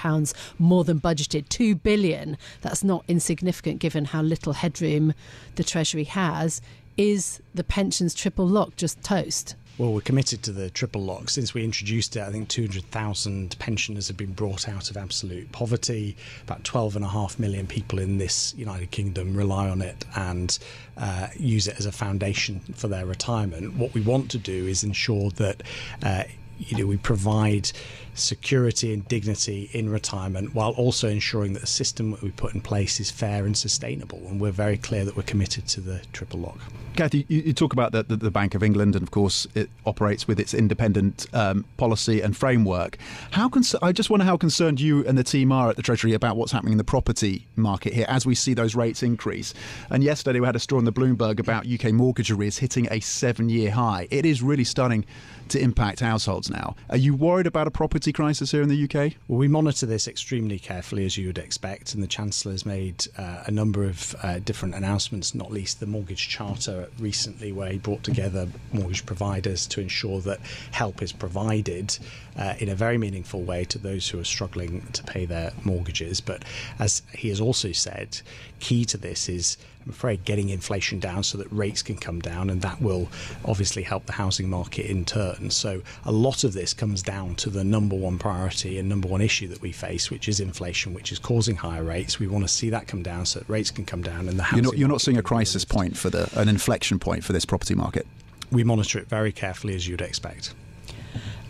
more 0.58 0.82
than 0.82 1.00
budgeted. 1.00 1.46
£2 1.46 1.80
billion. 1.80 2.36
That's 2.62 2.82
not 2.82 3.04
insignificant 3.06 3.78
given 3.78 4.06
how 4.06 4.22
little 4.22 4.54
headroom 4.54 5.14
the 5.54 5.62
Treasury 5.62 6.04
has 6.04 6.60
is 6.98 7.40
the 7.54 7.64
pensions 7.64 8.12
triple 8.12 8.46
lock 8.46 8.76
just 8.76 9.02
toast? 9.02 9.54
Well, 9.78 9.92
we're 9.92 10.00
committed 10.00 10.42
to 10.42 10.52
the 10.52 10.70
triple 10.70 11.02
lock. 11.02 11.30
Since 11.30 11.54
we 11.54 11.62
introduced 11.62 12.16
it, 12.16 12.22
I 12.22 12.32
think 12.32 12.48
200,000 12.48 13.56
pensioners 13.60 14.08
have 14.08 14.16
been 14.16 14.32
brought 14.32 14.68
out 14.68 14.90
of 14.90 14.96
absolute 14.96 15.52
poverty. 15.52 16.16
About 16.42 16.64
12.5 16.64 17.38
million 17.38 17.68
people 17.68 18.00
in 18.00 18.18
this 18.18 18.52
United 18.56 18.90
Kingdom 18.90 19.36
rely 19.36 19.68
on 19.68 19.80
it 19.80 20.04
and 20.16 20.58
uh, 20.96 21.28
use 21.36 21.68
it 21.68 21.78
as 21.78 21.86
a 21.86 21.92
foundation 21.92 22.58
for 22.74 22.88
their 22.88 23.06
retirement. 23.06 23.76
What 23.76 23.94
we 23.94 24.00
want 24.00 24.32
to 24.32 24.38
do 24.38 24.66
is 24.66 24.82
ensure 24.82 25.30
that 25.30 25.62
uh, 26.02 26.24
you 26.58 26.76
know 26.76 26.86
we 26.86 26.96
provide 26.96 27.70
security 28.18 28.92
and 28.92 29.06
dignity 29.08 29.70
in 29.72 29.90
retirement 29.90 30.54
while 30.54 30.70
also 30.72 31.08
ensuring 31.08 31.52
that 31.54 31.60
the 31.60 31.66
system 31.66 32.10
that 32.12 32.22
we 32.22 32.30
put 32.30 32.54
in 32.54 32.60
place 32.60 33.00
is 33.00 33.10
fair 33.10 33.46
and 33.46 33.56
sustainable. 33.56 34.18
And 34.28 34.40
we're 34.40 34.50
very 34.50 34.76
clear 34.76 35.04
that 35.04 35.16
we're 35.16 35.22
committed 35.22 35.66
to 35.68 35.80
the 35.80 36.02
triple 36.12 36.40
lock. 36.40 36.58
Kathy, 36.96 37.24
you, 37.28 37.42
you 37.42 37.52
talk 37.52 37.72
about 37.72 37.92
the, 37.92 38.02
the, 38.02 38.16
the, 38.16 38.30
Bank 38.30 38.56
of 38.56 38.62
England, 38.62 38.96
and 38.96 39.04
of 39.04 39.12
course, 39.12 39.46
it 39.54 39.70
operates 39.86 40.26
with 40.26 40.40
its 40.40 40.52
independent 40.52 41.26
um, 41.32 41.64
policy 41.76 42.20
and 42.20 42.36
framework. 42.36 42.98
How 43.30 43.48
con- 43.48 43.62
I 43.82 43.92
just 43.92 44.10
wonder 44.10 44.24
how 44.24 44.36
concerned 44.36 44.80
you 44.80 45.06
and 45.06 45.16
the 45.16 45.22
team 45.22 45.52
are 45.52 45.70
at 45.70 45.76
the 45.76 45.82
Treasury 45.82 46.12
about 46.12 46.36
what's 46.36 46.50
happening 46.50 46.72
in 46.72 46.78
the 46.78 46.84
property 46.84 47.46
market 47.54 47.92
here 47.92 48.06
as 48.08 48.26
we 48.26 48.34
see 48.34 48.52
those 48.52 48.74
rates 48.74 49.04
increase. 49.04 49.54
And 49.90 50.02
yesterday 50.02 50.40
we 50.40 50.46
had 50.46 50.56
a 50.56 50.58
story 50.58 50.78
on 50.78 50.86
the 50.86 50.92
Bloomberg 50.92 51.38
about 51.38 51.68
UK 51.68 51.92
mortgage 51.92 52.32
arrears 52.32 52.58
hitting 52.58 52.88
a 52.90 52.98
seven 52.98 53.48
year 53.48 53.70
high. 53.70 54.08
It 54.10 54.26
is 54.26 54.42
really 54.42 54.64
starting 54.64 55.04
to 55.50 55.60
impact 55.60 56.00
households. 56.00 56.50
now. 56.50 56.76
Are 56.90 56.96
you 56.96 57.14
worried 57.14 57.46
about 57.46 57.66
a 57.66 57.70
property 57.70 58.07
crisis 58.12 58.50
here 58.50 58.62
in 58.62 58.68
the 58.68 58.84
UK? 58.84 59.14
Well, 59.28 59.38
we 59.38 59.48
monitor 59.48 59.86
this 59.86 60.08
extremely 60.08 60.58
carefully, 60.58 61.04
as 61.04 61.16
you 61.16 61.26
would 61.28 61.38
expect, 61.38 61.94
and 61.94 62.02
the 62.02 62.08
Chancellor 62.08 62.52
has 62.52 62.66
made 62.66 63.06
uh, 63.16 63.44
a 63.46 63.50
number 63.50 63.84
of 63.84 64.14
uh, 64.22 64.38
different 64.38 64.74
announcements, 64.74 65.34
not 65.34 65.50
least 65.50 65.80
the 65.80 65.86
Mortgage 65.86 66.28
Charter 66.28 66.88
recently, 66.98 67.52
where 67.52 67.70
he 67.70 67.78
brought 67.78 68.02
together 68.02 68.48
mortgage 68.72 69.06
providers 69.06 69.66
to 69.68 69.80
ensure 69.80 70.20
that 70.20 70.40
help 70.72 71.02
is 71.02 71.12
provided 71.12 71.98
uh, 72.36 72.54
in 72.58 72.68
a 72.68 72.74
very 72.74 72.98
meaningful 72.98 73.42
way 73.42 73.64
to 73.64 73.78
those 73.78 74.08
who 74.08 74.18
are 74.18 74.24
struggling 74.24 74.86
to 74.92 75.02
pay 75.04 75.24
their 75.24 75.52
mortgages. 75.64 76.20
But 76.20 76.44
as 76.78 77.02
he 77.12 77.28
has 77.28 77.40
also 77.40 77.72
said, 77.72 78.20
key 78.60 78.84
to 78.86 78.96
this 78.96 79.28
is 79.28 79.56
I'm 79.88 79.94
afraid 79.94 80.22
getting 80.26 80.50
inflation 80.50 81.00
down 81.00 81.22
so 81.22 81.38
that 81.38 81.50
rates 81.50 81.82
can 81.82 81.96
come 81.96 82.20
down, 82.20 82.50
and 82.50 82.60
that 82.60 82.82
will 82.82 83.08
obviously 83.46 83.82
help 83.82 84.04
the 84.04 84.12
housing 84.12 84.50
market 84.50 84.84
in 84.84 85.06
turn. 85.06 85.48
So, 85.48 85.80
a 86.04 86.12
lot 86.12 86.44
of 86.44 86.52
this 86.52 86.74
comes 86.74 87.02
down 87.02 87.36
to 87.36 87.48
the 87.48 87.64
number 87.64 87.96
one 87.96 88.18
priority 88.18 88.78
and 88.78 88.86
number 88.86 89.08
one 89.08 89.22
issue 89.22 89.48
that 89.48 89.62
we 89.62 89.72
face, 89.72 90.10
which 90.10 90.28
is 90.28 90.40
inflation, 90.40 90.92
which 90.92 91.10
is 91.10 91.18
causing 91.18 91.56
higher 91.56 91.82
rates. 91.82 92.18
We 92.18 92.26
want 92.26 92.44
to 92.44 92.48
see 92.48 92.68
that 92.68 92.86
come 92.86 93.02
down 93.02 93.24
so 93.24 93.38
that 93.38 93.48
rates 93.48 93.70
can 93.70 93.86
come 93.86 94.02
down, 94.02 94.28
and 94.28 94.38
the 94.38 94.42
housing 94.42 94.62
you're 94.62 94.72
not, 94.72 94.78
you're 94.78 94.88
not 94.88 95.00
seeing 95.00 95.16
a 95.16 95.22
crisis 95.22 95.64
point 95.64 95.96
for 95.96 96.10
the 96.10 96.30
an 96.38 96.50
inflection 96.50 96.98
point 96.98 97.24
for 97.24 97.32
this 97.32 97.46
property 97.46 97.74
market. 97.74 98.06
We 98.52 98.64
monitor 98.64 98.98
it 98.98 99.08
very 99.08 99.32
carefully, 99.32 99.74
as 99.74 99.88
you'd 99.88 100.02
expect. 100.02 100.52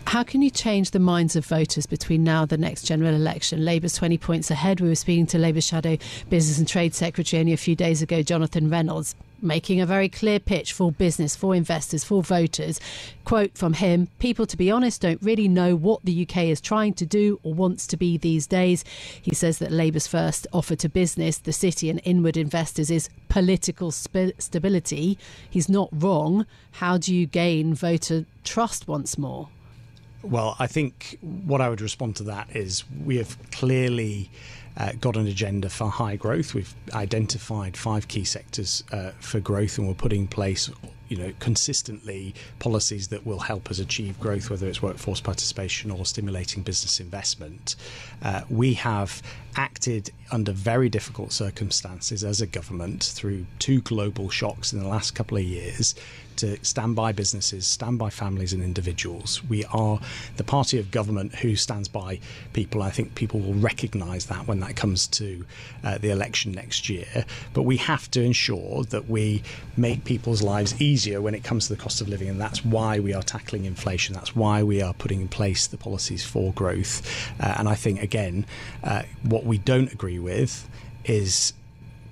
How 0.09 0.23
can 0.23 0.41
you 0.41 0.49
change 0.49 0.89
the 0.89 0.97
minds 0.97 1.35
of 1.35 1.45
voters 1.45 1.85
between 1.85 2.23
now 2.23 2.41
and 2.41 2.49
the 2.49 2.57
next 2.57 2.81
general 2.81 3.13
election? 3.13 3.63
Labour's 3.63 3.93
20 3.93 4.17
points 4.17 4.49
ahead. 4.49 4.81
We 4.81 4.89
were 4.89 4.95
speaking 4.95 5.27
to 5.27 5.37
Labour 5.37 5.61
Shadow 5.61 5.99
Business 6.31 6.57
and 6.57 6.67
Trade 6.67 6.95
Secretary 6.95 7.39
only 7.39 7.53
a 7.53 7.57
few 7.57 7.75
days 7.75 8.01
ago, 8.01 8.23
Jonathan 8.23 8.71
Reynolds, 8.71 9.13
making 9.39 9.79
a 9.79 9.85
very 9.85 10.09
clear 10.09 10.39
pitch 10.39 10.73
for 10.73 10.91
business, 10.91 11.35
for 11.35 11.53
investors, 11.53 12.03
for 12.03 12.23
voters. 12.23 12.79
Quote 13.23 13.55
from 13.55 13.73
him 13.73 14.07
People, 14.17 14.47
to 14.47 14.57
be 14.57 14.71
honest, 14.71 15.01
don't 15.01 15.21
really 15.21 15.47
know 15.47 15.75
what 15.75 16.03
the 16.03 16.23
UK 16.23 16.45
is 16.45 16.59
trying 16.59 16.95
to 16.95 17.05
do 17.05 17.39
or 17.43 17.53
wants 17.53 17.85
to 17.85 17.95
be 17.95 18.17
these 18.17 18.47
days. 18.47 18.83
He 19.21 19.35
says 19.35 19.59
that 19.59 19.71
Labour's 19.71 20.07
first 20.07 20.47
offer 20.51 20.75
to 20.77 20.89
business, 20.89 21.37
the 21.37 21.53
city, 21.53 21.87
and 21.87 22.01
inward 22.03 22.35
investors 22.35 22.89
is 22.89 23.09
political 23.27 23.91
sp- 23.93 24.33
stability. 24.39 25.19
He's 25.47 25.69
not 25.69 25.89
wrong. 25.91 26.47
How 26.71 26.97
do 26.97 27.13
you 27.13 27.27
gain 27.27 27.75
voter 27.75 28.25
trust 28.43 28.87
once 28.87 29.15
more? 29.15 29.49
Well, 30.21 30.55
I 30.59 30.67
think 30.67 31.17
what 31.21 31.61
I 31.61 31.69
would 31.69 31.81
respond 31.81 32.17
to 32.17 32.23
that 32.23 32.53
is 32.55 32.83
we 33.05 33.17
have 33.17 33.37
clearly 33.51 34.29
uh, 34.75 34.91
got 34.99 35.15
an 35.15 35.27
agenda 35.27 35.69
for 35.69 35.89
high 35.89 36.17
growth. 36.17 36.53
We've 36.53 36.73
identified 36.93 37.77
five 37.77 38.07
key 38.07 38.25
sectors 38.25 38.83
uh, 38.91 39.11
for 39.19 39.39
growth, 39.39 39.77
and 39.77 39.87
we're 39.87 39.93
putting 39.93 40.21
in 40.21 40.27
place 40.27 40.69
you 41.09 41.17
know 41.17 41.33
consistently 41.39 42.33
policies 42.59 43.09
that 43.09 43.25
will 43.25 43.39
help 43.39 43.69
us 43.69 43.79
achieve 43.79 44.19
growth, 44.19 44.49
whether 44.49 44.67
it's 44.67 44.81
workforce 44.81 45.19
participation 45.19 45.91
or 45.91 46.05
stimulating 46.05 46.63
business 46.63 46.99
investment. 46.99 47.75
Uh, 48.21 48.41
we 48.49 48.75
have 48.75 49.21
acted 49.55 50.11
under 50.31 50.51
very 50.51 50.89
difficult 50.89 51.31
circumstances 51.31 52.23
as 52.23 52.39
a 52.39 52.47
government 52.47 53.03
through 53.03 53.45
two 53.57 53.81
global 53.81 54.29
shocks 54.29 54.71
in 54.71 54.79
the 54.79 54.87
last 54.87 55.15
couple 55.15 55.37
of 55.37 55.43
years 55.43 55.95
to 56.39 56.57
stand 56.63 56.95
by 56.95 57.11
businesses, 57.11 57.67
stand 57.67 57.99
by 57.99 58.09
families 58.09 58.53
and 58.53 58.63
individuals. 58.63 59.43
We 59.43 59.65
are 59.65 59.99
the 60.37 60.43
party 60.45 60.79
of 60.79 60.89
government 60.89 61.35
who 61.35 61.57
stands 61.57 61.89
by 61.89 62.21
people. 62.53 62.81
I 62.81 62.91
think 62.91 63.13
people 63.13 63.41
will 63.41 63.55
recognise 63.55 64.27
that 64.27 64.47
when 64.47 64.61
that 64.61 64.77
comes 64.77 65.05
to 65.07 65.45
uh, 65.83 65.97
the 65.97 66.11
election 66.11 66.53
next 66.53 66.87
year. 66.87 67.25
But 67.53 67.63
we 67.63 67.75
have 67.77 68.09
to 68.11 68.23
ensure 68.23 68.83
that 68.85 69.09
we 69.09 69.43
make 69.75 70.05
people's 70.05 70.41
lives 70.41 70.81
easier 70.81 70.98
when 71.07 71.33
it 71.35 71.43
comes 71.43 71.67
to 71.67 71.75
the 71.75 71.81
cost 71.81 72.01
of 72.01 72.09
living, 72.09 72.29
and 72.29 72.39
that's 72.39 72.63
why 72.63 72.99
we 72.99 73.13
are 73.13 73.23
tackling 73.23 73.65
inflation. 73.65 74.13
That's 74.13 74.35
why 74.35 74.63
we 74.63 74.81
are 74.81 74.93
putting 74.93 75.21
in 75.21 75.27
place 75.27 75.67
the 75.67 75.77
policies 75.77 76.23
for 76.23 76.53
growth. 76.53 77.01
Uh, 77.39 77.55
and 77.57 77.69
I 77.69 77.75
think 77.75 78.01
again, 78.01 78.45
uh, 78.83 79.03
what 79.23 79.45
we 79.45 79.57
don't 79.57 79.91
agree 79.91 80.19
with 80.19 80.67
is 81.05 81.53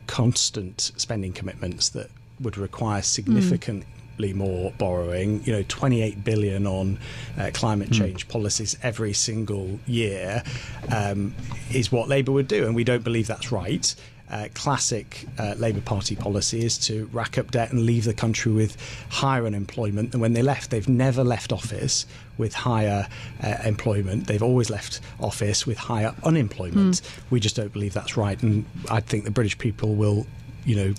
constant 0.07 0.91
spending 0.95 1.33
commitments 1.33 1.89
that 1.89 2.09
would 2.39 2.57
require 2.57 3.01
significant 3.01 3.83
mm 3.83 3.87
more 4.33 4.73
borrowing. 4.77 5.43
You 5.43 5.53
know, 5.53 5.63
28 5.67 6.23
billion 6.23 6.65
on 6.65 6.97
uh, 7.37 7.51
climate 7.53 7.89
hmm. 7.89 7.93
change 7.93 8.27
mm. 8.27 8.31
policies 8.31 8.75
every 8.81 9.13
single 9.13 9.79
year 9.85 10.43
um, 10.91 11.35
is 11.71 11.91
what 11.91 12.07
Labour 12.07 12.31
would 12.31 12.47
do, 12.47 12.65
and 12.65 12.75
we 12.75 12.83
don't 12.83 13.03
believe 13.03 13.27
that's 13.27 13.51
right. 13.51 13.93
Uh, 14.29 14.49
classic 14.53 15.25
uh, 15.39 15.55
Labour 15.57 15.79
Party 15.79 16.15
policy 16.15 16.65
is 16.65 16.77
to 16.77 17.09
rack 17.13 17.37
up 17.37 17.51
debt 17.51 17.71
and 17.71 17.85
leave 17.85 18.03
the 18.03 18.13
country 18.13 18.51
with 18.51 18.75
higher 19.09 19.45
unemployment 19.45 20.11
than 20.11 20.19
when 20.19 20.33
they 20.33 20.41
left. 20.41 20.69
They've 20.69 20.87
never 20.87 21.23
left 21.23 21.53
office 21.53 22.05
with 22.37 22.53
higher 22.53 23.07
uh, 23.41 23.55
employment. 23.63 24.27
They've 24.27 24.43
always 24.43 24.69
left 24.69 24.99
office 25.19 25.65
with 25.65 25.77
higher 25.77 26.13
unemployment. 26.23 26.95
Mm. 26.95 27.19
We 27.29 27.39
just 27.39 27.55
don't 27.55 27.71
believe 27.71 27.93
that's 27.93 28.17
right, 28.17 28.41
and 28.43 28.65
I 28.91 28.99
think 28.99 29.23
the 29.23 29.31
British 29.31 29.57
people 29.57 29.95
will, 29.95 30.27
you 30.65 30.75
know, 30.75 30.93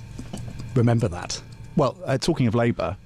remember 0.75 1.09
that. 1.09 1.41
Well, 1.77 1.97
uh, 2.07 2.17
talking 2.19 2.47
of 2.47 2.55
Labour, 2.55 2.97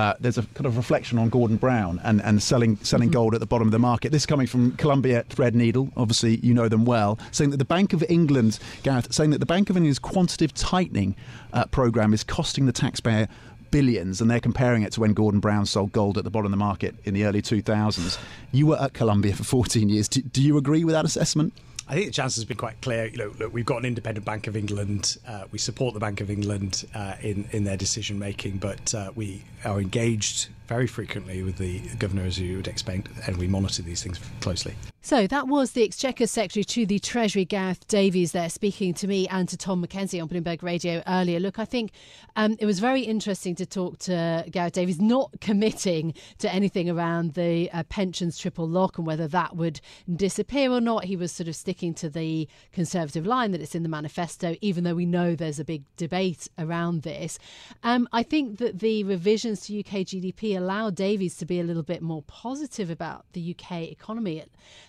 uh, 0.00 0.14
there's 0.18 0.38
a 0.38 0.42
kind 0.54 0.64
of 0.64 0.78
reflection 0.78 1.18
on 1.18 1.28
Gordon 1.28 1.58
Brown 1.58 2.00
and, 2.02 2.22
and 2.22 2.42
selling 2.42 2.76
selling 2.78 3.08
mm-hmm. 3.08 3.12
gold 3.12 3.34
at 3.34 3.40
the 3.40 3.46
bottom 3.46 3.68
of 3.68 3.72
the 3.72 3.78
market. 3.78 4.12
This 4.12 4.22
is 4.22 4.26
coming 4.26 4.46
from 4.46 4.72
Columbia 4.72 5.24
Threadneedle. 5.28 5.92
Obviously, 5.94 6.36
you 6.36 6.54
know 6.54 6.68
them 6.68 6.86
well. 6.86 7.18
Saying 7.32 7.50
that 7.50 7.58
the 7.58 7.66
Bank 7.66 7.92
of 7.92 8.02
England, 8.08 8.58
Gareth, 8.82 9.12
saying 9.12 9.28
that 9.30 9.40
the 9.40 9.46
Bank 9.46 9.68
of 9.68 9.76
England's 9.76 9.98
quantitative 9.98 10.54
tightening 10.54 11.16
uh, 11.52 11.66
program 11.66 12.14
is 12.14 12.24
costing 12.24 12.64
the 12.64 12.72
taxpayer 12.72 13.28
billions, 13.70 14.22
and 14.22 14.30
they're 14.30 14.40
comparing 14.40 14.84
it 14.84 14.92
to 14.92 15.00
when 15.00 15.12
Gordon 15.12 15.38
Brown 15.38 15.66
sold 15.66 15.92
gold 15.92 16.16
at 16.16 16.24
the 16.24 16.30
bottom 16.30 16.46
of 16.46 16.52
the 16.52 16.56
market 16.56 16.94
in 17.04 17.12
the 17.12 17.26
early 17.26 17.42
2000s. 17.42 18.18
You 18.52 18.68
were 18.68 18.80
at 18.80 18.94
Columbia 18.94 19.34
for 19.34 19.44
14 19.44 19.90
years. 19.90 20.08
Do, 20.08 20.22
do 20.22 20.42
you 20.42 20.56
agree 20.56 20.82
with 20.82 20.94
that 20.94 21.04
assessment? 21.04 21.52
I 21.90 21.94
think 21.94 22.06
the 22.06 22.12
Chancellor's 22.12 22.44
been 22.44 22.56
quite 22.56 22.80
clear. 22.82 23.06
You 23.06 23.16
know, 23.16 23.34
look, 23.36 23.52
we've 23.52 23.66
got 23.66 23.78
an 23.78 23.84
independent 23.84 24.24
Bank 24.24 24.46
of 24.46 24.56
England. 24.56 25.18
Uh, 25.26 25.46
we 25.50 25.58
support 25.58 25.92
the 25.92 25.98
Bank 25.98 26.20
of 26.20 26.30
England 26.30 26.86
uh, 26.94 27.16
in 27.20 27.48
in 27.50 27.64
their 27.64 27.76
decision 27.76 28.16
making, 28.16 28.58
but 28.58 28.94
uh, 28.94 29.10
we 29.16 29.42
are 29.64 29.80
engaged 29.80 30.50
very 30.70 30.86
frequently 30.86 31.42
with 31.42 31.58
the 31.58 31.80
governor, 31.98 32.22
as 32.22 32.38
you 32.38 32.56
would 32.56 32.68
expect, 32.68 33.08
and 33.26 33.36
we 33.36 33.48
monitor 33.48 33.82
these 33.82 34.04
things 34.04 34.20
closely. 34.40 34.72
So 35.02 35.26
that 35.26 35.48
was 35.48 35.72
the 35.72 35.82
Exchequer 35.82 36.26
Secretary 36.26 36.62
to 36.62 36.86
the 36.86 36.98
Treasury, 36.98 37.44
Gareth 37.46 37.88
Davies, 37.88 38.32
there 38.32 38.50
speaking 38.50 38.92
to 38.94 39.08
me 39.08 39.26
and 39.28 39.48
to 39.48 39.56
Tom 39.56 39.80
Mackenzie 39.80 40.20
on 40.20 40.28
Bloomberg 40.28 40.62
Radio 40.62 41.02
earlier. 41.08 41.40
Look, 41.40 41.58
I 41.58 41.64
think 41.64 41.90
um, 42.36 42.56
it 42.60 42.66
was 42.66 42.80
very 42.80 43.00
interesting 43.00 43.54
to 43.56 43.66
talk 43.66 43.98
to 44.00 44.44
Gareth 44.50 44.74
Davies, 44.74 45.00
not 45.00 45.30
committing 45.40 46.12
to 46.38 46.52
anything 46.54 46.90
around 46.90 47.32
the 47.32 47.70
uh, 47.72 47.82
pensions 47.84 48.38
triple 48.38 48.68
lock 48.68 48.98
and 48.98 49.06
whether 49.06 49.26
that 49.26 49.56
would 49.56 49.80
disappear 50.14 50.70
or 50.70 50.82
not. 50.82 51.04
He 51.04 51.16
was 51.16 51.32
sort 51.32 51.48
of 51.48 51.56
sticking 51.56 51.94
to 51.94 52.10
the 52.10 52.46
Conservative 52.72 53.26
line 53.26 53.52
that 53.52 53.62
it's 53.62 53.74
in 53.74 53.82
the 53.82 53.88
manifesto, 53.88 54.54
even 54.60 54.84
though 54.84 54.94
we 54.94 55.06
know 55.06 55.34
there's 55.34 55.58
a 55.58 55.64
big 55.64 55.82
debate 55.96 56.46
around 56.58 57.02
this. 57.02 57.38
Um, 57.82 58.06
I 58.12 58.22
think 58.22 58.58
that 58.58 58.80
the 58.80 59.02
revisions 59.04 59.62
to 59.62 59.80
UK 59.80 60.04
GDP 60.06 60.59
allow 60.60 60.90
Davies 60.90 61.36
to 61.38 61.46
be 61.46 61.58
a 61.58 61.64
little 61.64 61.82
bit 61.82 62.02
more 62.02 62.22
positive 62.22 62.90
about 62.90 63.24
the 63.32 63.54
UK 63.54 63.82
economy. 63.82 64.44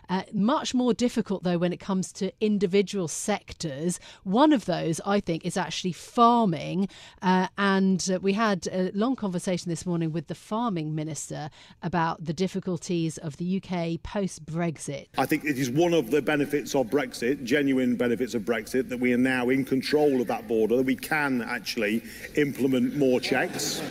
Uh, 0.09 0.23
much 0.33 0.73
more 0.73 0.93
difficult, 0.93 1.43
though, 1.43 1.57
when 1.57 1.71
it 1.71 1.79
comes 1.79 2.11
to 2.11 2.31
individual 2.41 3.07
sectors. 3.07 3.99
One 4.23 4.51
of 4.51 4.65
those, 4.65 4.99
I 5.05 5.21
think, 5.21 5.45
is 5.45 5.55
actually 5.55 5.93
farming. 5.93 6.89
Uh, 7.21 7.47
and 7.57 8.09
uh, 8.13 8.19
we 8.19 8.33
had 8.33 8.67
a 8.67 8.91
long 8.93 9.15
conversation 9.15 9.69
this 9.69 9.85
morning 9.85 10.11
with 10.11 10.27
the 10.27 10.35
farming 10.35 10.93
minister 10.93 11.49
about 11.81 12.25
the 12.25 12.33
difficulties 12.33 13.17
of 13.17 13.37
the 13.37 13.61
UK 13.63 14.03
post 14.03 14.45
Brexit. 14.45 15.07
I 15.17 15.25
think 15.25 15.45
it 15.45 15.57
is 15.57 15.69
one 15.69 15.93
of 15.93 16.11
the 16.11 16.21
benefits 16.21 16.75
of 16.75 16.87
Brexit, 16.87 17.43
genuine 17.43 17.95
benefits 17.95 18.33
of 18.33 18.43
Brexit, 18.43 18.89
that 18.89 18.99
we 18.99 19.13
are 19.13 19.17
now 19.17 19.49
in 19.49 19.63
control 19.63 20.19
of 20.19 20.27
that 20.27 20.47
border, 20.47 20.75
that 20.75 20.85
we 20.85 20.95
can 20.95 21.41
actually 21.41 22.03
implement 22.35 22.97
more 22.97 23.21
checks. 23.21 23.81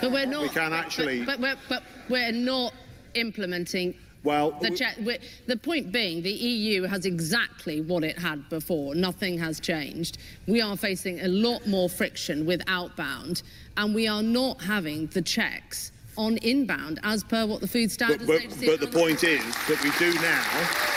But 0.00 0.12
we're 0.12 0.26
not. 0.26 0.42
We 0.42 0.48
can 0.48 0.72
actually. 0.72 1.24
But, 1.24 1.40
but, 1.40 1.58
but, 1.68 1.82
but 1.82 2.10
we're 2.10 2.32
not 2.32 2.72
implementing 3.14 3.94
well, 4.26 4.50
the, 4.60 5.20
the, 5.46 5.56
point 5.56 5.92
being, 5.92 6.20
the 6.20 6.32
EU 6.32 6.82
has 6.82 7.06
exactly 7.06 7.80
what 7.80 8.02
it 8.02 8.18
had 8.18 8.48
before. 8.48 8.96
Nothing 8.96 9.38
has 9.38 9.60
changed. 9.60 10.18
We 10.48 10.60
are 10.60 10.76
facing 10.76 11.20
a 11.20 11.28
lot 11.28 11.64
more 11.68 11.88
friction 11.88 12.44
with 12.44 12.60
outbound, 12.66 13.44
and 13.76 13.94
we 13.94 14.08
are 14.08 14.24
not 14.24 14.60
having 14.60 15.06
the 15.06 15.22
checks 15.22 15.92
on 16.18 16.38
inbound 16.38 16.98
as 17.04 17.22
per 17.22 17.46
what 17.46 17.60
the 17.60 17.68
Food 17.68 17.92
Standards 17.92 18.26
but, 18.26 18.42
but, 18.48 18.66
But 18.66 18.80
the 18.80 18.88
point 18.88 19.22
is 19.22 19.44
that 19.68 19.80
we 19.84 19.90
do 20.04 20.12
now 20.20 20.95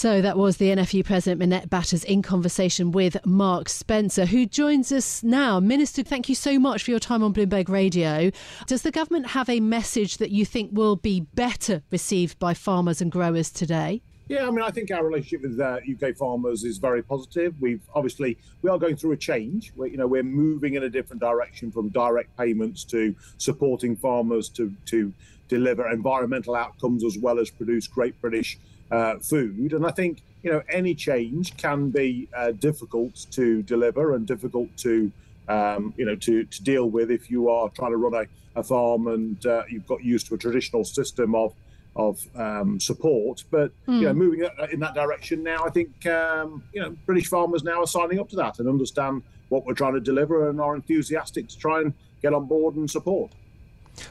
so 0.00 0.22
that 0.22 0.38
was 0.38 0.56
the 0.56 0.70
NFU 0.70 1.04
President 1.04 1.40
Minette 1.40 1.68
Batters 1.68 2.04
in 2.04 2.22
conversation 2.22 2.90
with 2.90 3.18
Mark 3.26 3.68
Spencer, 3.68 4.24
who 4.24 4.46
joins 4.46 4.90
us 4.92 5.22
now. 5.22 5.60
Minister, 5.60 6.02
thank 6.02 6.26
you 6.26 6.34
so 6.34 6.58
much 6.58 6.84
for 6.84 6.90
your 6.90 6.98
time 6.98 7.22
on 7.22 7.34
Bloomberg 7.34 7.68
Radio. 7.68 8.30
Does 8.66 8.80
the 8.80 8.90
government 8.90 9.26
have 9.26 9.50
a 9.50 9.60
message 9.60 10.16
that 10.16 10.30
you 10.30 10.46
think 10.46 10.70
will 10.72 10.96
be 10.96 11.20
better 11.34 11.82
received 11.90 12.38
by 12.38 12.54
farmers 12.54 13.02
and 13.02 13.12
growers 13.12 13.50
today? 13.50 14.00
Yeah, 14.26 14.48
I 14.48 14.50
mean, 14.50 14.62
I 14.62 14.70
think 14.70 14.90
our 14.90 15.04
relationship 15.04 15.42
with 15.42 15.60
uh, 15.60 15.80
UK 15.92 16.16
farmers 16.16 16.64
is 16.64 16.78
very 16.78 17.02
positive. 17.02 17.52
We've 17.60 17.82
obviously 17.94 18.38
we 18.62 18.70
are 18.70 18.78
going 18.78 18.96
through 18.96 19.12
a 19.12 19.18
change. 19.18 19.70
We're, 19.76 19.88
you 19.88 19.98
know, 19.98 20.06
we're 20.06 20.22
moving 20.22 20.76
in 20.76 20.84
a 20.84 20.88
different 20.88 21.20
direction 21.20 21.70
from 21.70 21.90
direct 21.90 22.34
payments 22.38 22.84
to 22.84 23.14
supporting 23.36 23.96
farmers 23.96 24.48
to 24.50 24.72
to 24.86 25.12
deliver 25.48 25.90
environmental 25.90 26.54
outcomes 26.54 27.04
as 27.04 27.18
well 27.18 27.38
as 27.38 27.50
produce 27.50 27.86
great 27.86 28.18
British 28.22 28.58
uh, 28.90 29.18
food. 29.18 29.72
And 29.72 29.86
I 29.86 29.90
think 29.90 30.22
you 30.42 30.50
know 30.50 30.62
any 30.68 30.94
change 30.94 31.56
can 31.56 31.90
be 31.90 32.28
uh, 32.36 32.52
difficult 32.52 33.26
to 33.32 33.62
deliver 33.62 34.14
and 34.14 34.26
difficult 34.26 34.74
to 34.78 35.12
um, 35.48 35.94
you 35.96 36.04
know 36.04 36.16
to 36.16 36.44
to 36.44 36.62
deal 36.62 36.90
with 36.90 37.10
if 37.10 37.30
you 37.30 37.48
are 37.48 37.68
trying 37.70 37.92
to 37.92 37.96
run 37.96 38.14
a, 38.14 38.58
a 38.58 38.62
farm 38.62 39.08
and 39.08 39.44
uh, 39.46 39.62
you've 39.68 39.86
got 39.86 40.02
used 40.02 40.26
to 40.28 40.34
a 40.34 40.38
traditional 40.38 40.84
system 40.84 41.34
of 41.34 41.54
of 41.96 42.24
um, 42.36 42.78
support. 42.78 43.44
But 43.50 43.72
mm. 43.86 43.96
you 43.96 44.02
know, 44.02 44.12
hmm. 44.12 44.18
moving 44.18 44.48
in 44.72 44.80
that 44.80 44.94
direction 44.94 45.42
now, 45.42 45.64
I 45.64 45.70
think 45.70 46.06
um, 46.06 46.62
you 46.72 46.80
know 46.80 46.96
British 47.06 47.28
farmers 47.28 47.64
now 47.64 47.82
are 47.82 47.86
signing 47.86 48.20
up 48.20 48.28
to 48.30 48.36
that 48.36 48.58
and 48.58 48.68
understand 48.68 49.22
what 49.48 49.66
we're 49.66 49.74
trying 49.74 49.94
to 49.94 50.00
deliver 50.00 50.48
and 50.48 50.60
are 50.60 50.76
enthusiastic 50.76 51.48
to 51.48 51.58
try 51.58 51.80
and 51.80 51.92
get 52.22 52.32
on 52.32 52.46
board 52.46 52.76
and 52.76 52.88
support. 52.88 53.32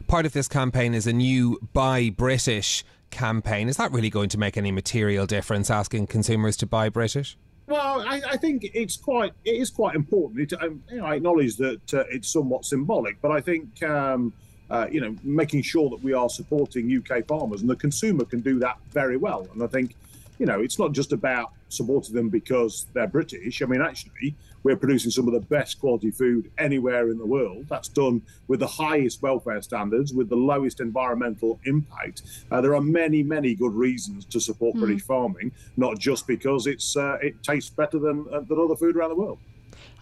Part 0.07 0.25
of 0.25 0.33
this 0.33 0.48
campaign 0.48 0.93
is 0.93 1.07
a 1.07 1.13
new 1.13 1.57
Buy 1.74 2.09
British 2.09 2.83
campaign. 3.10 3.70
Is 3.70 3.78
that 3.78 3.92
really 3.92 4.10
going 4.10 4.30
to 4.30 4.38
make 4.38 4.58
any 4.58 4.72
material 4.72 5.25
difference? 5.25 5.70
Asking 5.70 6.08
consumers 6.08 6.58
to 6.58 6.66
buy 6.66 6.89
British. 6.89 7.38
Well, 7.68 8.01
I, 8.01 8.22
I, 8.28 8.38
think 8.38 8.72
it's 8.74 8.98
quite 8.98 9.32
it 9.46 9.51
is 9.51 9.70
quite 9.70 9.96
important. 9.96 10.51
It, 10.51 10.62
um, 10.62 10.84
you 10.89 10.98
know, 10.98 11.06
I 11.06 11.16
acknowledge 11.16 11.56
that 11.58 11.94
uh, 11.94 12.04
it's 12.10 12.28
somewhat 12.28 12.66
symbolic, 12.66 13.22
but 13.22 13.30
I 13.30 13.42
think 13.42 13.84
um, 13.84 14.34
uh, 14.70 14.88
you 14.92 15.01
know, 15.01 15.16
making 15.24 15.63
sure 15.63 15.89
that 15.89 16.04
we 16.04 16.13
are 16.13 16.30
supporting 16.30 16.96
UK 16.96 17.25
farmers, 17.28 17.62
and 17.62 17.70
the 17.70 17.75
consumer 17.75 18.25
can 18.25 18.39
do 18.42 18.60
that 18.60 18.78
very 18.92 19.18
well. 19.18 19.48
And 19.54 19.63
I 19.63 19.68
think, 19.68 19.96
you 20.38 20.46
know, 20.46 20.60
it's 20.62 20.78
not 20.78 20.92
just 20.92 21.12
about 21.12 21.51
supporting 21.70 22.16
them 22.16 22.30
because 22.30 22.86
they're 22.94 23.08
British. 23.08 23.62
I 23.62 23.66
mean, 23.66 23.82
actually, 23.82 24.36
we're 24.63 24.75
producing 24.75 25.12
some 25.12 25.28
of 25.28 25.34
the 25.34 25.39
best 25.39 25.80
quality 25.80 26.12
food 26.12 26.51
anywhere 26.58 27.10
in 27.10 27.18
the 27.18 27.25
world. 27.25 27.66
That's 27.70 27.88
done 27.88 28.22
with 28.48 28.60
the 28.60 28.68
highest 28.68 29.22
welfare 29.22 29.62
standards, 29.62 30.13
with 30.13 30.30
the 30.30 30.36
lowest 30.36 30.80
environmental 30.80 31.60
impact. 31.66 32.24
Uh, 32.51 32.62
there 32.62 32.75
are 32.75 32.82
many, 32.82 33.24
many 33.24 33.56
good 33.56 33.74
reasons 33.74 34.25
to 34.25 34.39
support 34.39 34.75
mm. 34.75 34.80
British 34.80 35.04
farming, 35.04 35.51
not 35.78 36.00
just 36.00 36.28
because 36.28 36.68
it's 36.68 36.98
uh, 36.98 37.18
it 37.22 37.42
tastes 37.44 37.70
better 37.70 38.00
than 38.00 38.25
uh, 38.32 38.42
than 38.42 38.60
other 38.60 38.75
food 38.75 38.96
around 38.96 39.10
the 39.10 39.16
world. 39.16 39.39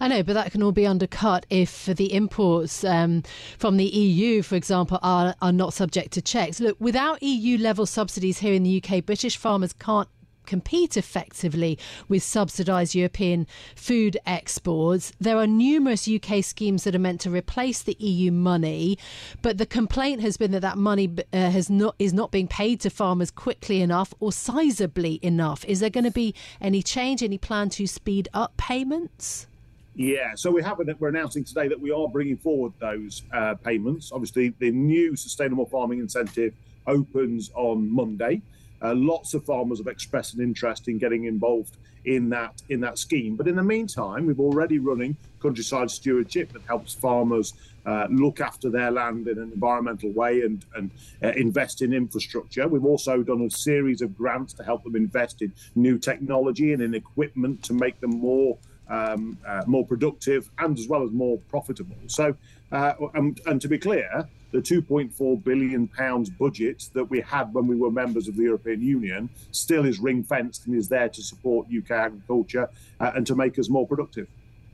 I 0.00 0.08
know, 0.08 0.22
but 0.22 0.34
that 0.34 0.52
can 0.52 0.62
all 0.62 0.72
be 0.72 0.86
undercut 0.86 1.44
if 1.50 1.86
the 1.86 2.12
imports 2.12 2.84
um, 2.84 3.22
from 3.58 3.76
the 3.76 3.84
EU, 3.84 4.42
for 4.42 4.54
example, 4.54 4.98
are, 5.02 5.34
are 5.42 5.52
not 5.52 5.72
subject 5.72 6.12
to 6.12 6.22
checks. 6.22 6.60
Look, 6.60 6.76
without 6.78 7.22
EU 7.22 7.58
level 7.58 7.84
subsidies 7.84 8.38
here 8.38 8.54
in 8.54 8.62
the 8.62 8.82
UK, 8.82 9.04
British 9.04 9.36
farmers 9.36 9.72
can't 9.72 10.08
compete 10.48 10.96
effectively 10.96 11.78
with 12.08 12.22
subsidised 12.22 12.94
European 12.94 13.46
food 13.76 14.16
exports. 14.26 15.12
There 15.20 15.36
are 15.36 15.46
numerous 15.46 16.08
UK 16.08 16.42
schemes 16.42 16.84
that 16.84 16.94
are 16.94 16.98
meant 16.98 17.20
to 17.20 17.30
replace 17.30 17.82
the 17.82 17.96
EU 18.00 18.32
money, 18.32 18.98
but 19.42 19.58
the 19.58 19.66
complaint 19.66 20.22
has 20.22 20.36
been 20.36 20.50
that 20.52 20.62
that 20.62 20.78
money 20.78 21.14
uh, 21.32 21.50
has 21.50 21.68
not 21.68 21.94
is 21.98 22.12
not 22.12 22.32
being 22.32 22.48
paid 22.48 22.80
to 22.80 22.90
farmers 22.90 23.30
quickly 23.30 23.82
enough 23.82 24.14
or 24.18 24.30
sizably 24.30 25.20
enough. 25.22 25.64
Is 25.66 25.80
there 25.80 25.90
going 25.90 26.04
to 26.04 26.10
be 26.10 26.34
any 26.60 26.82
change, 26.82 27.22
any 27.22 27.38
plan 27.38 27.68
to 27.70 27.86
speed 27.86 28.28
up 28.32 28.56
payments? 28.56 29.46
Yeah, 29.94 30.34
so 30.36 30.50
we 30.50 30.62
have 30.62 30.78
we're 31.00 31.08
announcing 31.08 31.42
today 31.44 31.66
that 31.68 31.80
we 31.80 31.90
are 31.90 32.08
bringing 32.08 32.36
forward 32.36 32.72
those 32.78 33.22
uh, 33.32 33.54
payments. 33.56 34.12
Obviously, 34.12 34.54
the 34.60 34.70
new 34.70 35.16
sustainable 35.16 35.66
farming 35.66 35.98
incentive 35.98 36.54
opens 36.86 37.50
on 37.54 37.90
Monday. 37.92 38.40
Uh, 38.82 38.94
lots 38.94 39.34
of 39.34 39.44
farmers 39.44 39.78
have 39.78 39.88
expressed 39.88 40.34
an 40.34 40.40
interest 40.40 40.88
in 40.88 40.98
getting 40.98 41.24
involved 41.24 41.76
in 42.04 42.28
that 42.30 42.62
in 42.68 42.80
that 42.80 42.98
scheme. 42.98 43.36
But 43.36 43.48
in 43.48 43.56
the 43.56 43.62
meantime, 43.62 44.26
we've 44.26 44.40
already 44.40 44.78
running 44.78 45.16
countryside 45.40 45.90
stewardship 45.90 46.52
that 46.52 46.62
helps 46.62 46.94
farmers 46.94 47.54
uh, 47.86 48.06
look 48.10 48.40
after 48.40 48.70
their 48.70 48.90
land 48.90 49.28
in 49.28 49.38
an 49.38 49.52
environmental 49.52 50.10
way 50.12 50.42
and 50.42 50.64
and 50.76 50.90
uh, 51.22 51.28
invest 51.28 51.82
in 51.82 51.92
infrastructure. 51.92 52.66
We've 52.68 52.84
also 52.84 53.22
done 53.22 53.42
a 53.42 53.50
series 53.50 54.00
of 54.00 54.16
grants 54.16 54.52
to 54.54 54.64
help 54.64 54.84
them 54.84 54.96
invest 54.96 55.42
in 55.42 55.52
new 55.74 55.98
technology 55.98 56.72
and 56.72 56.82
in 56.82 56.94
equipment 56.94 57.62
to 57.64 57.74
make 57.74 58.00
them 58.00 58.18
more 58.18 58.58
um, 58.88 59.38
uh, 59.46 59.62
more 59.66 59.86
productive 59.86 60.50
and 60.58 60.78
as 60.78 60.88
well 60.88 61.02
as 61.02 61.10
more 61.10 61.38
profitable. 61.50 61.96
So, 62.06 62.34
uh, 62.72 62.94
and, 63.14 63.38
and, 63.46 63.60
to 63.60 63.68
be 63.68 63.78
clear, 63.78 64.26
the 64.50 64.58
2.4 64.58 65.44
billion 65.44 65.86
pounds 65.88 66.30
budget 66.30 66.88
that 66.94 67.04
we 67.04 67.20
had 67.20 67.52
when 67.52 67.66
we 67.66 67.76
were 67.76 67.90
members 67.90 68.28
of 68.28 68.36
the 68.36 68.42
European 68.42 68.80
Union 68.80 69.28
still 69.52 69.84
is 69.84 69.98
ring 69.98 70.22
fenced 70.22 70.66
and 70.66 70.74
is 70.74 70.88
there 70.88 71.08
to 71.08 71.22
support 71.22 71.66
UK 71.76 71.90
agriculture 71.90 72.68
uh, 73.00 73.12
and 73.14 73.26
to 73.26 73.34
make 73.34 73.58
us 73.58 73.68
more 73.68 73.86
productive. 73.86 74.26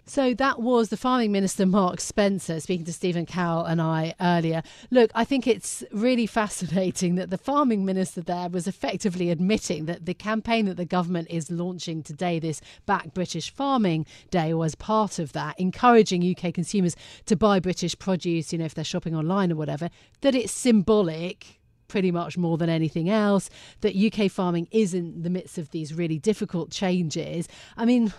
So 0.07 0.35
that 0.35 0.61
was 0.61 0.91
the 0.91 0.99
farming 0.99 1.33
minister, 1.33 1.65
Mark 1.65 1.99
Spencer, 1.99 2.61
speaking 2.61 2.85
to 2.85 2.93
Stephen 2.93 3.25
Carroll 3.25 3.65
and 3.65 3.81
I 3.81 4.15
earlier. 4.21 4.63
Look, 4.91 5.11
I 5.15 5.25
think 5.25 5.47
it's 5.47 5.83
really 5.93 6.27
fascinating 6.27 7.15
that 7.15 7.31
the 7.31 7.39
farming 7.39 7.87
minister 7.87 8.21
there 8.21 8.51
was 8.51 8.67
effectively 8.67 9.31
admitting 9.31 9.87
that 9.87 10.05
the 10.05 10.13
campaign 10.13 10.67
that 10.67 10.77
the 10.77 10.85
government 10.85 11.29
is 11.31 11.51
launching 11.51 12.03
today, 12.03 12.39
this 12.39 12.61
Back 12.85 13.15
British 13.15 13.51
Farming 13.51 14.05
Day, 14.31 14.53
was 14.53 14.75
part 14.75 15.19
of 15.19 15.33
that, 15.33 15.59
encouraging 15.59 16.37
UK 16.37 16.53
consumers 16.53 16.97
to 17.25 17.35
buy 17.35 17.59
British 17.59 17.99
produce, 17.99 18.53
you 18.53 18.59
know, 18.59 18.67
if 18.67 18.75
they're 18.75 18.85
shopping 18.85 19.17
online 19.17 19.51
or 19.51 19.57
whatever, 19.57 19.89
that 20.21 20.35
it's 20.35 20.53
symbolic 20.53 21.61
pretty 21.89 22.11
much 22.11 22.37
more 22.37 22.59
than 22.59 22.69
anything 22.69 23.09
else, 23.09 23.49
that 23.81 23.97
UK 23.97 24.31
farming 24.31 24.69
is 24.71 24.93
in 24.93 25.23
the 25.23 25.31
midst 25.31 25.57
of 25.57 25.71
these 25.71 25.95
really 25.95 26.19
difficult 26.19 26.71
changes. 26.71 27.49
I 27.77 27.87
mean, 27.87 28.13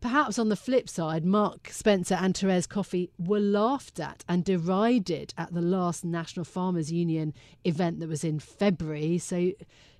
Perhaps 0.00 0.38
on 0.38 0.48
the 0.48 0.56
flip 0.56 0.88
side, 0.88 1.26
Mark 1.26 1.68
Spencer 1.70 2.14
and 2.14 2.34
Therese 2.34 2.66
Coffey 2.66 3.10
were 3.18 3.38
laughed 3.38 4.00
at 4.00 4.24
and 4.26 4.42
derided 4.42 5.34
at 5.36 5.52
the 5.52 5.60
last 5.60 6.06
National 6.06 6.44
Farmers 6.44 6.90
Union 6.90 7.34
event 7.64 8.00
that 8.00 8.08
was 8.08 8.24
in 8.24 8.38
February. 8.38 9.18
So 9.18 9.52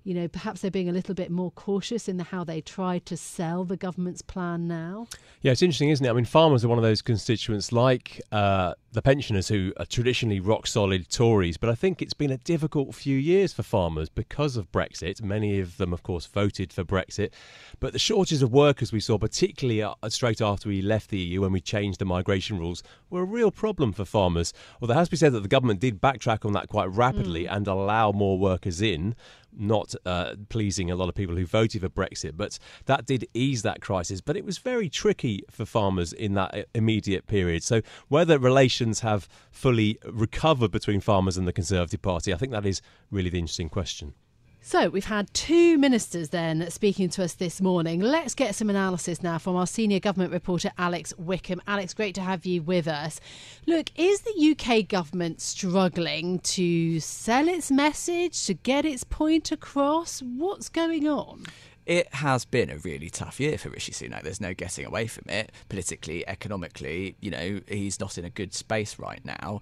you 0.02 0.14
know, 0.14 0.28
perhaps 0.28 0.62
they're 0.62 0.70
being 0.70 0.88
a 0.88 0.92
little 0.92 1.14
bit 1.14 1.30
more 1.30 1.50
cautious 1.50 2.08
in 2.08 2.16
the, 2.16 2.24
how 2.24 2.42
they 2.42 2.60
try 2.60 2.98
to 3.00 3.16
sell 3.16 3.64
the 3.64 3.76
government's 3.76 4.22
plan 4.22 4.66
now? 4.66 5.06
Yeah, 5.42 5.52
it's 5.52 5.62
interesting, 5.62 5.90
isn't 5.90 6.04
it? 6.04 6.08
I 6.08 6.12
mean, 6.12 6.24
farmers 6.24 6.64
are 6.64 6.68
one 6.68 6.78
of 6.78 6.84
those 6.84 7.02
constituents 7.02 7.70
like 7.70 8.20
uh, 8.32 8.74
the 8.92 9.02
pensioners 9.02 9.48
who 9.48 9.72
are 9.76 9.84
traditionally 9.84 10.40
rock 10.40 10.66
solid 10.66 11.10
Tories, 11.10 11.56
but 11.56 11.68
I 11.68 11.74
think 11.74 12.00
it's 12.00 12.14
been 12.14 12.30
a 12.30 12.38
difficult 12.38 12.94
few 12.94 13.16
years 13.16 13.52
for 13.52 13.62
farmers 13.62 14.08
because 14.08 14.56
of 14.56 14.72
Brexit. 14.72 15.22
Many 15.22 15.60
of 15.60 15.76
them, 15.76 15.92
of 15.92 16.02
course, 16.02 16.26
voted 16.26 16.72
for 16.72 16.82
Brexit, 16.82 17.30
but 17.78 17.92
the 17.92 17.98
shortages 17.98 18.42
of 18.42 18.52
workers 18.52 18.92
we 18.92 19.00
saw, 19.00 19.18
particularly 19.18 19.82
uh, 19.82 19.94
straight 20.08 20.40
after 20.40 20.68
we 20.68 20.80
left 20.82 21.10
the 21.10 21.18
EU 21.18 21.42
when 21.42 21.52
we 21.52 21.60
changed 21.60 21.98
the 21.98 22.04
migration 22.04 22.58
rules, 22.58 22.82
were 23.10 23.20
a 23.20 23.24
real 23.24 23.50
problem 23.50 23.92
for 23.92 24.04
farmers. 24.04 24.52
Although 24.80 24.94
it 24.94 24.98
has 24.98 25.08
to 25.08 25.12
be 25.12 25.16
said 25.16 25.32
that 25.32 25.40
the 25.40 25.48
government 25.48 25.80
did 25.80 26.00
backtrack 26.00 26.44
on 26.44 26.52
that 26.52 26.68
quite 26.68 26.90
rapidly 26.90 27.44
mm. 27.44 27.54
and 27.54 27.66
allow 27.66 28.12
more 28.12 28.38
workers 28.38 28.80
in 28.80 29.14
not 29.56 29.94
uh, 30.06 30.34
pleasing 30.48 30.90
a 30.90 30.96
lot 30.96 31.08
of 31.08 31.14
people 31.14 31.36
who 31.36 31.46
voted 31.46 31.80
for 31.82 31.88
Brexit. 31.88 32.36
But 32.36 32.58
that 32.86 33.06
did 33.06 33.26
ease 33.34 33.62
that 33.62 33.80
crisis. 33.80 34.20
But 34.20 34.36
it 34.36 34.44
was 34.44 34.58
very 34.58 34.88
tricky 34.88 35.44
for 35.50 35.64
farmers 35.64 36.12
in 36.12 36.34
that 36.34 36.54
uh, 36.54 36.62
immediate 36.74 37.26
period. 37.26 37.62
So 37.62 37.82
whether 38.08 38.38
relations 38.38 39.00
have 39.00 39.28
fully 39.50 39.98
recovered 40.04 40.70
between 40.70 41.00
farmers 41.00 41.36
and 41.36 41.46
the 41.46 41.52
Conservative 41.52 42.02
Party, 42.02 42.32
I 42.32 42.36
think 42.36 42.52
that 42.52 42.66
is 42.66 42.82
really 43.10 43.30
the 43.30 43.38
interesting 43.38 43.68
question. 43.68 44.14
So, 44.62 44.90
we've 44.90 45.06
had 45.06 45.32
two 45.32 45.78
ministers 45.78 46.28
then 46.28 46.70
speaking 46.70 47.08
to 47.10 47.24
us 47.24 47.32
this 47.32 47.62
morning. 47.62 47.98
Let's 47.98 48.34
get 48.34 48.54
some 48.54 48.68
analysis 48.68 49.22
now 49.22 49.38
from 49.38 49.56
our 49.56 49.66
senior 49.66 50.00
government 50.00 50.32
reporter, 50.32 50.70
Alex 50.76 51.14
Wickham. 51.16 51.62
Alex, 51.66 51.94
great 51.94 52.14
to 52.16 52.20
have 52.20 52.44
you 52.44 52.60
with 52.62 52.86
us. 52.86 53.20
Look, 53.66 53.90
is 53.96 54.20
the 54.20 54.54
UK 54.54 54.86
government 54.86 55.40
struggling 55.40 56.40
to 56.40 57.00
sell 57.00 57.48
its 57.48 57.70
message, 57.70 58.44
to 58.46 58.54
get 58.54 58.84
its 58.84 59.02
point 59.02 59.50
across? 59.50 60.20
What's 60.20 60.68
going 60.68 61.08
on? 61.08 61.46
it 61.86 62.14
has 62.14 62.44
been 62.44 62.70
a 62.70 62.76
really 62.76 63.10
tough 63.10 63.40
year 63.40 63.58
for 63.58 63.68
Rishi 63.70 63.90
Sunak. 63.90 64.22
There's 64.22 64.40
no 64.40 64.54
getting 64.54 64.84
away 64.86 65.08
from 65.08 65.28
it. 65.28 65.50
Politically, 65.68 66.28
economically, 66.28 67.16
you 67.20 67.32
know, 67.32 67.60
he's 67.66 67.98
not 67.98 68.16
in 68.16 68.24
a 68.24 68.30
good 68.30 68.54
space 68.54 68.96
right 68.96 69.24
now. 69.24 69.60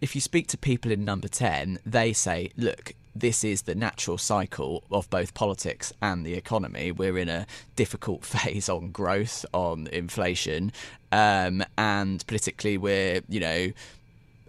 If 0.00 0.14
you 0.14 0.20
speak 0.20 0.46
to 0.48 0.58
people 0.58 0.92
in 0.92 1.04
number 1.04 1.26
10, 1.26 1.80
they 1.84 2.12
say, 2.12 2.52
look, 2.56 2.94
this 3.16 3.42
is 3.42 3.62
the 3.62 3.74
natural 3.74 4.16
cycle 4.16 4.84
of 4.92 5.10
both 5.10 5.34
politics 5.34 5.92
and 6.00 6.24
the 6.24 6.34
economy. 6.34 6.92
We're 6.92 7.18
in 7.18 7.28
a 7.28 7.46
difficult 7.74 8.24
phase 8.24 8.68
on 8.68 8.92
growth, 8.92 9.44
on 9.52 9.88
inflation, 9.88 10.72
um, 11.10 11.64
and 11.76 12.24
politically, 12.28 12.78
we're, 12.78 13.22
you 13.28 13.40
know, 13.40 13.72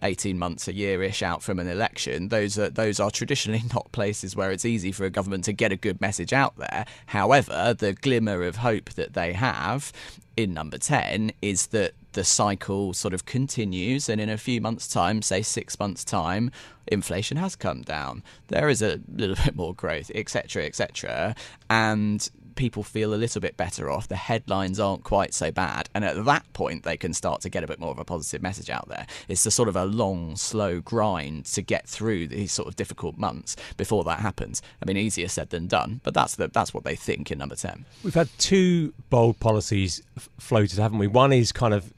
18 0.03 0.37
months, 0.37 0.67
a 0.67 0.73
year 0.73 1.03
ish 1.03 1.21
out 1.21 1.43
from 1.43 1.59
an 1.59 1.67
election, 1.67 2.29
those 2.29 2.57
are 2.57 2.69
those 2.69 2.99
are 2.99 3.11
traditionally 3.11 3.63
not 3.73 3.91
places 3.91 4.35
where 4.35 4.51
it's 4.51 4.65
easy 4.65 4.91
for 4.91 5.05
a 5.05 5.09
government 5.09 5.43
to 5.45 5.53
get 5.53 5.71
a 5.71 5.75
good 5.75 5.99
message 6.01 6.33
out 6.33 6.55
there. 6.57 6.85
However, 7.07 7.75
the 7.77 7.93
glimmer 7.93 8.43
of 8.43 8.57
hope 8.57 8.91
that 8.91 9.13
they 9.13 9.33
have 9.33 9.91
in 10.37 10.53
number 10.53 10.77
10 10.77 11.31
is 11.41 11.67
that 11.67 11.93
the 12.13 12.23
cycle 12.23 12.93
sort 12.93 13.13
of 13.13 13.25
continues 13.25 14.09
and 14.09 14.21
in 14.21 14.29
a 14.29 14.37
few 14.37 14.61
months 14.61 14.87
time 14.87 15.21
say 15.21 15.41
6 15.41 15.79
months 15.79 16.03
time 16.03 16.49
inflation 16.87 17.37
has 17.37 17.55
come 17.55 17.81
down 17.81 18.23
there 18.47 18.69
is 18.69 18.81
a 18.81 18.99
little 19.13 19.35
bit 19.45 19.55
more 19.55 19.73
growth 19.73 20.09
etc 20.15 20.63
etc 20.63 21.35
and 21.69 22.29
people 22.59 22.83
feel 22.83 23.13
a 23.13 23.15
little 23.15 23.39
bit 23.39 23.55
better 23.55 23.89
off. 23.89 24.09
The 24.09 24.17
headlines 24.17 24.81
aren't 24.81 25.05
quite 25.05 25.33
so 25.33 25.49
bad. 25.49 25.89
And 25.95 26.03
at 26.03 26.25
that 26.25 26.51
point, 26.51 26.83
they 26.83 26.97
can 26.97 27.13
start 27.13 27.39
to 27.41 27.49
get 27.49 27.63
a 27.63 27.67
bit 27.67 27.79
more 27.79 27.89
of 27.89 27.99
a 27.99 28.03
positive 28.03 28.41
message 28.41 28.69
out 28.69 28.89
there. 28.89 29.07
It's 29.29 29.45
a 29.45 29.51
sort 29.51 29.69
of 29.69 29.77
a 29.77 29.85
long, 29.85 30.35
slow 30.35 30.81
grind 30.81 31.45
to 31.45 31.61
get 31.61 31.87
through 31.87 32.27
these 32.27 32.51
sort 32.51 32.67
of 32.67 32.75
difficult 32.75 33.17
months 33.17 33.55
before 33.77 34.03
that 34.03 34.19
happens. 34.19 34.61
I 34.83 34.85
mean, 34.85 34.97
easier 34.97 35.29
said 35.29 35.51
than 35.51 35.67
done, 35.67 36.01
but 36.03 36.13
that's 36.13 36.35
the, 36.35 36.49
that's 36.49 36.73
what 36.73 36.83
they 36.83 36.95
think 36.95 37.31
in 37.31 37.37
number 37.37 37.55
10. 37.55 37.85
We've 38.03 38.13
had 38.13 38.27
two 38.37 38.93
bold 39.09 39.39
policies 39.39 40.03
floated, 40.37 40.79
haven't 40.79 40.99
we? 40.99 41.07
One 41.07 41.31
is 41.31 41.53
kind 41.53 41.73
of 41.73 41.93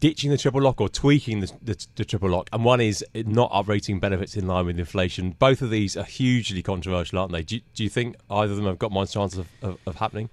ditching 0.00 0.30
the 0.30 0.38
triple 0.38 0.62
lock 0.62 0.80
or 0.80 0.88
tweaking 0.88 1.40
the, 1.40 1.52
the, 1.62 1.86
the, 1.96 2.04
triple 2.04 2.30
lock, 2.30 2.48
and 2.52 2.64
one 2.64 2.80
is 2.80 3.04
not 3.14 3.50
uprating 3.52 4.00
benefits 4.00 4.36
in 4.36 4.46
line 4.46 4.66
with 4.66 4.78
inflation. 4.78 5.36
Both 5.38 5.62
of 5.62 5.70
these 5.70 5.96
are 5.96 6.04
hugely 6.04 6.62
controversial, 6.62 7.18
aren't 7.18 7.32
they? 7.32 7.42
Do, 7.42 7.60
do 7.74 7.84
you 7.84 7.90
think 7.90 8.16
either 8.30 8.50
of 8.50 8.56
them 8.56 8.66
have 8.66 8.78
got 8.78 8.90
much 8.90 9.12
chance 9.12 9.36
of, 9.36 9.46
of, 9.62 9.78
of, 9.86 9.96
happening? 9.96 10.30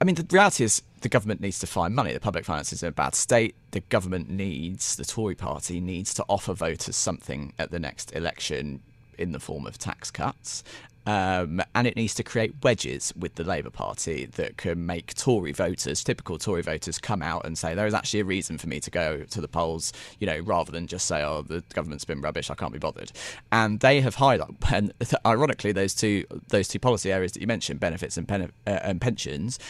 I 0.00 0.04
mean, 0.04 0.14
the 0.14 0.26
reality 0.30 0.64
is 0.64 0.82
the 1.02 1.08
government 1.08 1.40
needs 1.40 1.58
to 1.58 1.66
find 1.66 1.94
money. 1.94 2.12
The 2.12 2.20
public 2.20 2.44
finances 2.44 2.82
are 2.82 2.86
in 2.86 2.90
a 2.90 2.92
bad 2.92 3.14
state. 3.14 3.54
The 3.72 3.80
government 3.80 4.30
needs, 4.30 4.96
the 4.96 5.04
Tory 5.04 5.34
party 5.34 5.80
needs 5.80 6.14
to 6.14 6.24
offer 6.28 6.54
voters 6.54 6.96
something 6.96 7.52
at 7.58 7.70
the 7.70 7.78
next 7.78 8.12
election 8.12 8.80
in 9.18 9.32
the 9.32 9.40
form 9.40 9.66
of 9.66 9.78
tax 9.78 10.10
cuts. 10.10 10.62
Um, 11.06 11.62
and 11.74 11.86
it 11.86 11.94
needs 11.94 12.14
to 12.14 12.24
create 12.24 12.52
wedges 12.64 13.12
with 13.16 13.36
the 13.36 13.44
Labour 13.44 13.70
Party 13.70 14.26
that 14.26 14.56
can 14.56 14.86
make 14.86 15.14
Tory 15.14 15.52
voters, 15.52 16.02
typical 16.02 16.36
Tory 16.36 16.62
voters, 16.62 16.98
come 16.98 17.22
out 17.22 17.46
and 17.46 17.56
say 17.56 17.74
there 17.74 17.86
is 17.86 17.94
actually 17.94 18.20
a 18.20 18.24
reason 18.24 18.58
for 18.58 18.68
me 18.68 18.80
to 18.80 18.90
go 18.90 19.22
to 19.22 19.40
the 19.40 19.46
polls, 19.46 19.92
you 20.18 20.26
know, 20.26 20.40
rather 20.40 20.72
than 20.72 20.88
just 20.88 21.06
say, 21.06 21.22
oh, 21.22 21.42
the 21.42 21.62
government's 21.74 22.04
been 22.04 22.20
rubbish, 22.20 22.50
I 22.50 22.56
can't 22.56 22.72
be 22.72 22.80
bothered. 22.80 23.12
And 23.52 23.78
they 23.78 24.00
have 24.00 24.16
highlighted, 24.16 24.56
and 24.72 24.92
ironically, 25.24 25.70
those 25.72 25.94
two 25.94 26.24
those 26.48 26.66
two 26.66 26.80
policy 26.80 27.12
areas 27.12 27.32
that 27.32 27.40
you 27.40 27.46
mentioned, 27.46 27.78
benefits 27.78 28.16
and, 28.16 28.26
pen, 28.26 28.50
uh, 28.66 28.70
and 28.70 29.00
pensions, 29.00 29.60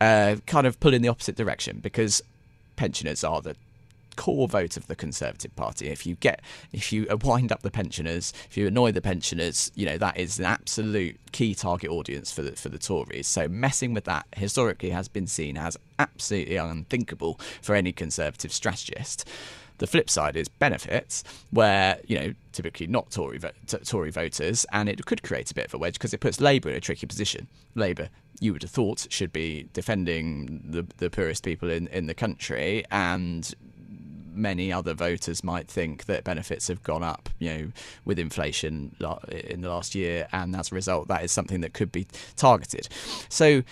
uh, 0.00 0.36
kind 0.46 0.66
of 0.66 0.80
pull 0.80 0.94
in 0.94 1.02
the 1.02 1.08
opposite 1.08 1.36
direction 1.36 1.80
because 1.80 2.22
pensioners 2.76 3.22
are 3.22 3.42
the 3.42 3.56
core 4.16 4.48
vote 4.48 4.76
of 4.76 4.86
the 4.86 4.96
Conservative 4.96 5.54
Party. 5.56 5.88
If 5.88 6.06
you 6.06 6.16
get, 6.16 6.42
if 6.72 6.92
you 6.92 7.06
wind 7.22 7.52
up 7.52 7.62
the 7.62 7.70
pensioners, 7.70 8.32
if 8.48 8.56
you 8.56 8.66
annoy 8.66 8.92
the 8.92 9.00
pensioners, 9.00 9.70
you 9.74 9.86
know 9.86 9.98
that 9.98 10.16
is 10.16 10.38
an 10.38 10.44
absolute 10.46 11.18
key 11.32 11.54
target 11.54 11.90
audience 11.90 12.32
for 12.32 12.42
the 12.42 12.52
for 12.52 12.68
the 12.68 12.78
Tories. 12.78 13.26
So 13.26 13.48
messing 13.48 13.94
with 13.94 14.04
that 14.04 14.26
historically 14.36 14.90
has 14.90 15.08
been 15.08 15.26
seen 15.26 15.56
as 15.56 15.76
absolutely 15.98 16.56
unthinkable 16.56 17.40
for 17.62 17.74
any 17.74 17.92
Conservative 17.92 18.52
strategist. 18.52 19.28
The 19.78 19.86
flip 19.86 20.08
side 20.08 20.36
is 20.36 20.48
benefits, 20.48 21.22
where 21.50 22.00
you 22.06 22.18
know 22.18 22.34
typically 22.52 22.86
not 22.86 23.10
Tory 23.10 23.38
t- 23.38 23.78
Tory 23.78 24.10
voters, 24.10 24.64
and 24.72 24.88
it 24.88 25.04
could 25.04 25.22
create 25.22 25.50
a 25.50 25.54
bit 25.54 25.66
of 25.66 25.74
a 25.74 25.78
wedge 25.78 25.94
because 25.94 26.14
it 26.14 26.20
puts 26.20 26.40
Labour 26.40 26.70
in 26.70 26.76
a 26.76 26.80
tricky 26.80 27.06
position. 27.06 27.46
Labour, 27.74 28.08
you 28.40 28.52
would 28.52 28.62
have 28.62 28.70
thought, 28.70 29.06
should 29.10 29.32
be 29.32 29.68
defending 29.74 30.62
the 30.64 30.86
the 30.96 31.10
poorest 31.10 31.44
people 31.44 31.70
in 31.70 31.88
in 31.88 32.06
the 32.06 32.14
country, 32.14 32.84
and 32.90 33.54
many 34.36 34.72
other 34.72 34.94
voters 34.94 35.42
might 35.42 35.68
think 35.68 36.04
that 36.06 36.24
benefits 36.24 36.68
have 36.68 36.82
gone 36.82 37.02
up, 37.02 37.28
you 37.38 37.52
know, 37.52 37.72
with 38.04 38.18
inflation 38.18 38.94
in 39.28 39.60
the 39.60 39.68
last 39.68 39.94
year, 39.94 40.28
and 40.32 40.54
as 40.54 40.72
a 40.72 40.74
result, 40.74 41.08
that 41.08 41.24
is 41.24 41.32
something 41.32 41.60
that 41.60 41.72
could 41.72 41.92
be 41.92 42.06
targeted. 42.36 42.88
So. 43.28 43.62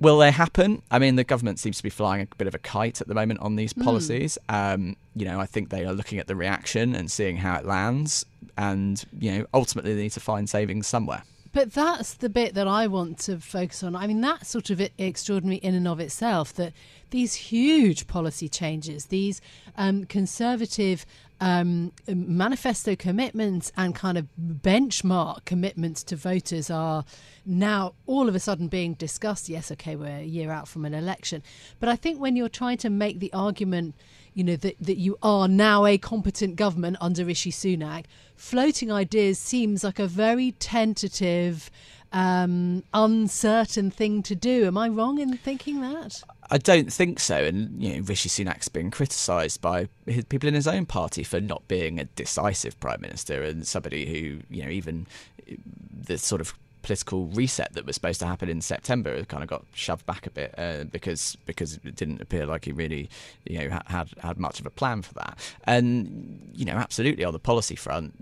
Will 0.00 0.18
they 0.18 0.32
happen? 0.32 0.82
I 0.90 0.98
mean, 0.98 1.14
the 1.14 1.24
government 1.24 1.60
seems 1.60 1.76
to 1.76 1.82
be 1.82 1.88
flying 1.88 2.20
a 2.20 2.36
bit 2.36 2.48
of 2.48 2.54
a 2.54 2.58
kite 2.58 3.00
at 3.00 3.06
the 3.06 3.14
moment 3.14 3.38
on 3.40 3.54
these 3.54 3.72
hmm. 3.72 3.84
policies. 3.84 4.36
Mm. 4.50 4.74
Um, 4.74 4.96
you 5.14 5.24
know, 5.24 5.38
I 5.38 5.46
think 5.46 5.70
they 5.70 5.84
are 5.84 5.92
looking 5.92 6.18
at 6.18 6.26
the 6.26 6.34
reaction 6.34 6.96
and 6.96 7.08
seeing 7.10 7.36
how 7.36 7.54
it 7.56 7.64
lands, 7.64 8.26
and 8.58 9.02
you 9.18 9.30
know, 9.30 9.46
ultimately 9.54 9.94
they 9.94 10.02
need 10.02 10.12
to 10.12 10.20
find 10.20 10.50
savings 10.50 10.88
somewhere. 10.88 11.22
But 11.54 11.72
that's 11.72 12.14
the 12.14 12.28
bit 12.28 12.54
that 12.54 12.66
I 12.66 12.88
want 12.88 13.20
to 13.20 13.38
focus 13.38 13.84
on. 13.84 13.94
I 13.94 14.08
mean, 14.08 14.20
that's 14.20 14.48
sort 14.48 14.70
of 14.70 14.80
extraordinary 14.98 15.58
in 15.58 15.76
and 15.76 15.86
of 15.86 16.00
itself 16.00 16.52
that 16.54 16.72
these 17.10 17.34
huge 17.34 18.06
policy 18.06 18.48
changes, 18.48 19.06
these 19.06 19.40
um, 19.76 20.04
conservative 20.04 21.06
um, 21.40 21.92
manifesto 22.08 22.94
commitments 22.96 23.72
and 23.76 23.94
kind 23.94 24.16
of 24.16 24.28
benchmark 24.40 25.44
commitments 25.44 26.02
to 26.04 26.16
voters 26.16 26.70
are 26.70 27.04
now 27.44 27.94
all 28.06 28.28
of 28.28 28.34
a 28.34 28.40
sudden 28.40 28.68
being 28.68 28.94
discussed. 28.94 29.48
Yes, 29.48 29.70
okay, 29.72 29.96
we're 29.96 30.18
a 30.18 30.22
year 30.22 30.50
out 30.50 30.68
from 30.68 30.84
an 30.84 30.94
election. 30.94 31.42
But 31.80 31.88
I 31.88 31.96
think 31.96 32.20
when 32.20 32.36
you're 32.36 32.48
trying 32.48 32.78
to 32.78 32.90
make 32.90 33.20
the 33.20 33.32
argument, 33.32 33.94
you 34.32 34.44
know, 34.44 34.56
that, 34.56 34.76
that 34.80 34.96
you 34.96 35.18
are 35.22 35.48
now 35.48 35.84
a 35.84 35.98
competent 35.98 36.56
government 36.56 36.96
under 37.00 37.24
Rishi 37.24 37.50
Sunak, 37.50 38.04
floating 38.36 38.90
ideas 38.90 39.38
seems 39.38 39.84
like 39.84 39.98
a 39.98 40.06
very 40.06 40.52
tentative, 40.52 41.70
um, 42.14 42.84
uncertain 42.94 43.90
thing 43.90 44.22
to 44.22 44.36
do. 44.36 44.66
Am 44.66 44.78
I 44.78 44.88
wrong 44.88 45.18
in 45.18 45.36
thinking 45.36 45.80
that? 45.80 46.22
I 46.48 46.58
don't 46.58 46.92
think 46.92 47.18
so. 47.18 47.36
And 47.36 47.82
you 47.82 47.94
know, 47.94 48.04
Rishi 48.04 48.28
Sunak's 48.28 48.68
been 48.68 48.92
criticised 48.92 49.60
by 49.60 49.88
his, 50.06 50.24
people 50.24 50.48
in 50.48 50.54
his 50.54 50.68
own 50.68 50.86
party 50.86 51.24
for 51.24 51.40
not 51.40 51.66
being 51.66 51.98
a 51.98 52.04
decisive 52.04 52.78
prime 52.78 53.00
minister 53.00 53.42
and 53.42 53.66
somebody 53.66 54.06
who, 54.06 54.42
you 54.48 54.62
know, 54.62 54.70
even 54.70 55.08
the 55.92 56.16
sort 56.16 56.40
of 56.40 56.54
political 56.84 57.26
reset 57.28 57.72
that 57.72 57.86
was 57.86 57.94
supposed 57.94 58.20
to 58.20 58.26
happen 58.26 58.48
in 58.48 58.60
September 58.60 59.24
kind 59.24 59.42
of 59.42 59.48
got 59.48 59.64
shoved 59.72 60.04
back 60.04 60.26
a 60.26 60.30
bit 60.30 60.54
uh, 60.58 60.84
because 60.84 61.36
because 61.46 61.80
it 61.82 61.96
didn't 61.96 62.20
appear 62.20 62.44
like 62.44 62.66
he 62.66 62.72
really 62.72 63.08
you 63.44 63.58
know 63.58 63.80
had 63.86 64.10
had 64.20 64.38
much 64.38 64.60
of 64.60 64.66
a 64.66 64.70
plan 64.70 65.00
for 65.00 65.14
that. 65.14 65.38
And 65.64 66.52
you 66.54 66.64
know, 66.66 66.74
absolutely 66.74 67.24
on 67.24 67.32
the 67.32 67.38
policy 67.38 67.74
front, 67.74 68.12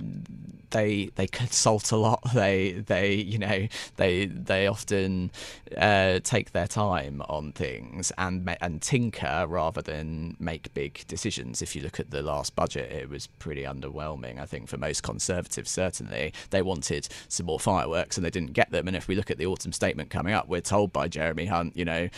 they 0.70 1.10
they 1.16 1.26
consult 1.26 1.90
a 1.92 1.96
lot. 1.96 2.20
They 2.32 2.72
they 2.72 3.14
you 3.14 3.38
know 3.38 3.68
they 3.96 4.26
they 4.26 4.66
often 4.66 5.30
uh, 5.76 6.20
take 6.24 6.52
their 6.52 6.66
time 6.66 7.22
on 7.28 7.52
things 7.52 8.10
and 8.16 8.56
and 8.60 8.80
tinker 8.80 9.44
rather 9.48 9.82
than 9.82 10.36
make 10.38 10.72
big 10.72 11.04
decisions. 11.08 11.62
If 11.62 11.76
you 11.76 11.82
look 11.82 12.00
at 12.00 12.10
the 12.10 12.22
last 12.22 12.56
budget, 12.56 12.90
it 12.90 13.10
was 13.10 13.26
pretty 13.26 13.64
underwhelming. 13.64 14.40
I 14.40 14.46
think 14.46 14.68
for 14.68 14.78
most 14.78 15.02
Conservatives, 15.02 15.70
certainly 15.70 16.32
they 16.50 16.62
wanted 16.62 17.08
some 17.28 17.46
more 17.46 17.60
fireworks 17.60 18.16
and 18.16 18.24
they 18.24 18.30
didn't 18.30 18.51
get 18.52 18.70
them. 18.70 18.88
And 18.88 18.96
if 18.96 19.08
we 19.08 19.14
look 19.14 19.30
at 19.30 19.38
the 19.38 19.46
autumn 19.46 19.72
statement 19.72 20.10
coming 20.10 20.34
up, 20.34 20.48
we're 20.48 20.60
told 20.60 20.92
by 20.92 21.08
Jeremy 21.08 21.46
Hunt, 21.46 21.76
you 21.76 21.84
know, 21.84 22.08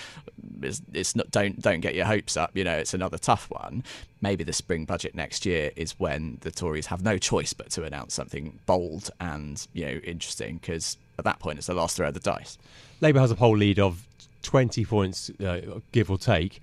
it's, 0.62 0.82
it's 0.92 1.16
not 1.16 1.30
don't 1.30 1.60
don't 1.60 1.80
get 1.80 1.94
your 1.94 2.06
hopes 2.06 2.36
up. 2.36 2.56
You 2.56 2.64
know, 2.64 2.76
it's 2.76 2.94
another 2.94 3.18
tough 3.18 3.50
one. 3.50 3.84
Maybe 4.20 4.44
the 4.44 4.52
spring 4.52 4.84
budget 4.84 5.14
next 5.14 5.44
year 5.46 5.70
is 5.76 5.98
when 5.98 6.38
the 6.40 6.50
Tories 6.50 6.86
have 6.86 7.02
no 7.02 7.18
choice 7.18 7.52
but 7.52 7.70
to 7.70 7.84
announce 7.84 8.14
something 8.14 8.58
bold 8.66 9.10
and 9.20 9.66
you 9.72 9.86
know 9.86 10.00
interesting 10.04 10.56
because 10.56 10.96
at 11.18 11.24
that 11.24 11.38
point 11.38 11.58
it's 11.58 11.66
the 11.66 11.74
last 11.74 11.96
throw 11.96 12.08
of 12.08 12.14
the 12.14 12.20
dice. 12.20 12.58
Labour 13.00 13.20
has 13.20 13.30
a 13.30 13.36
poll 13.36 13.56
lead 13.56 13.78
of 13.78 14.06
20 14.42 14.84
points, 14.84 15.30
uh, 15.40 15.60
give 15.92 16.10
or 16.10 16.18
take. 16.18 16.60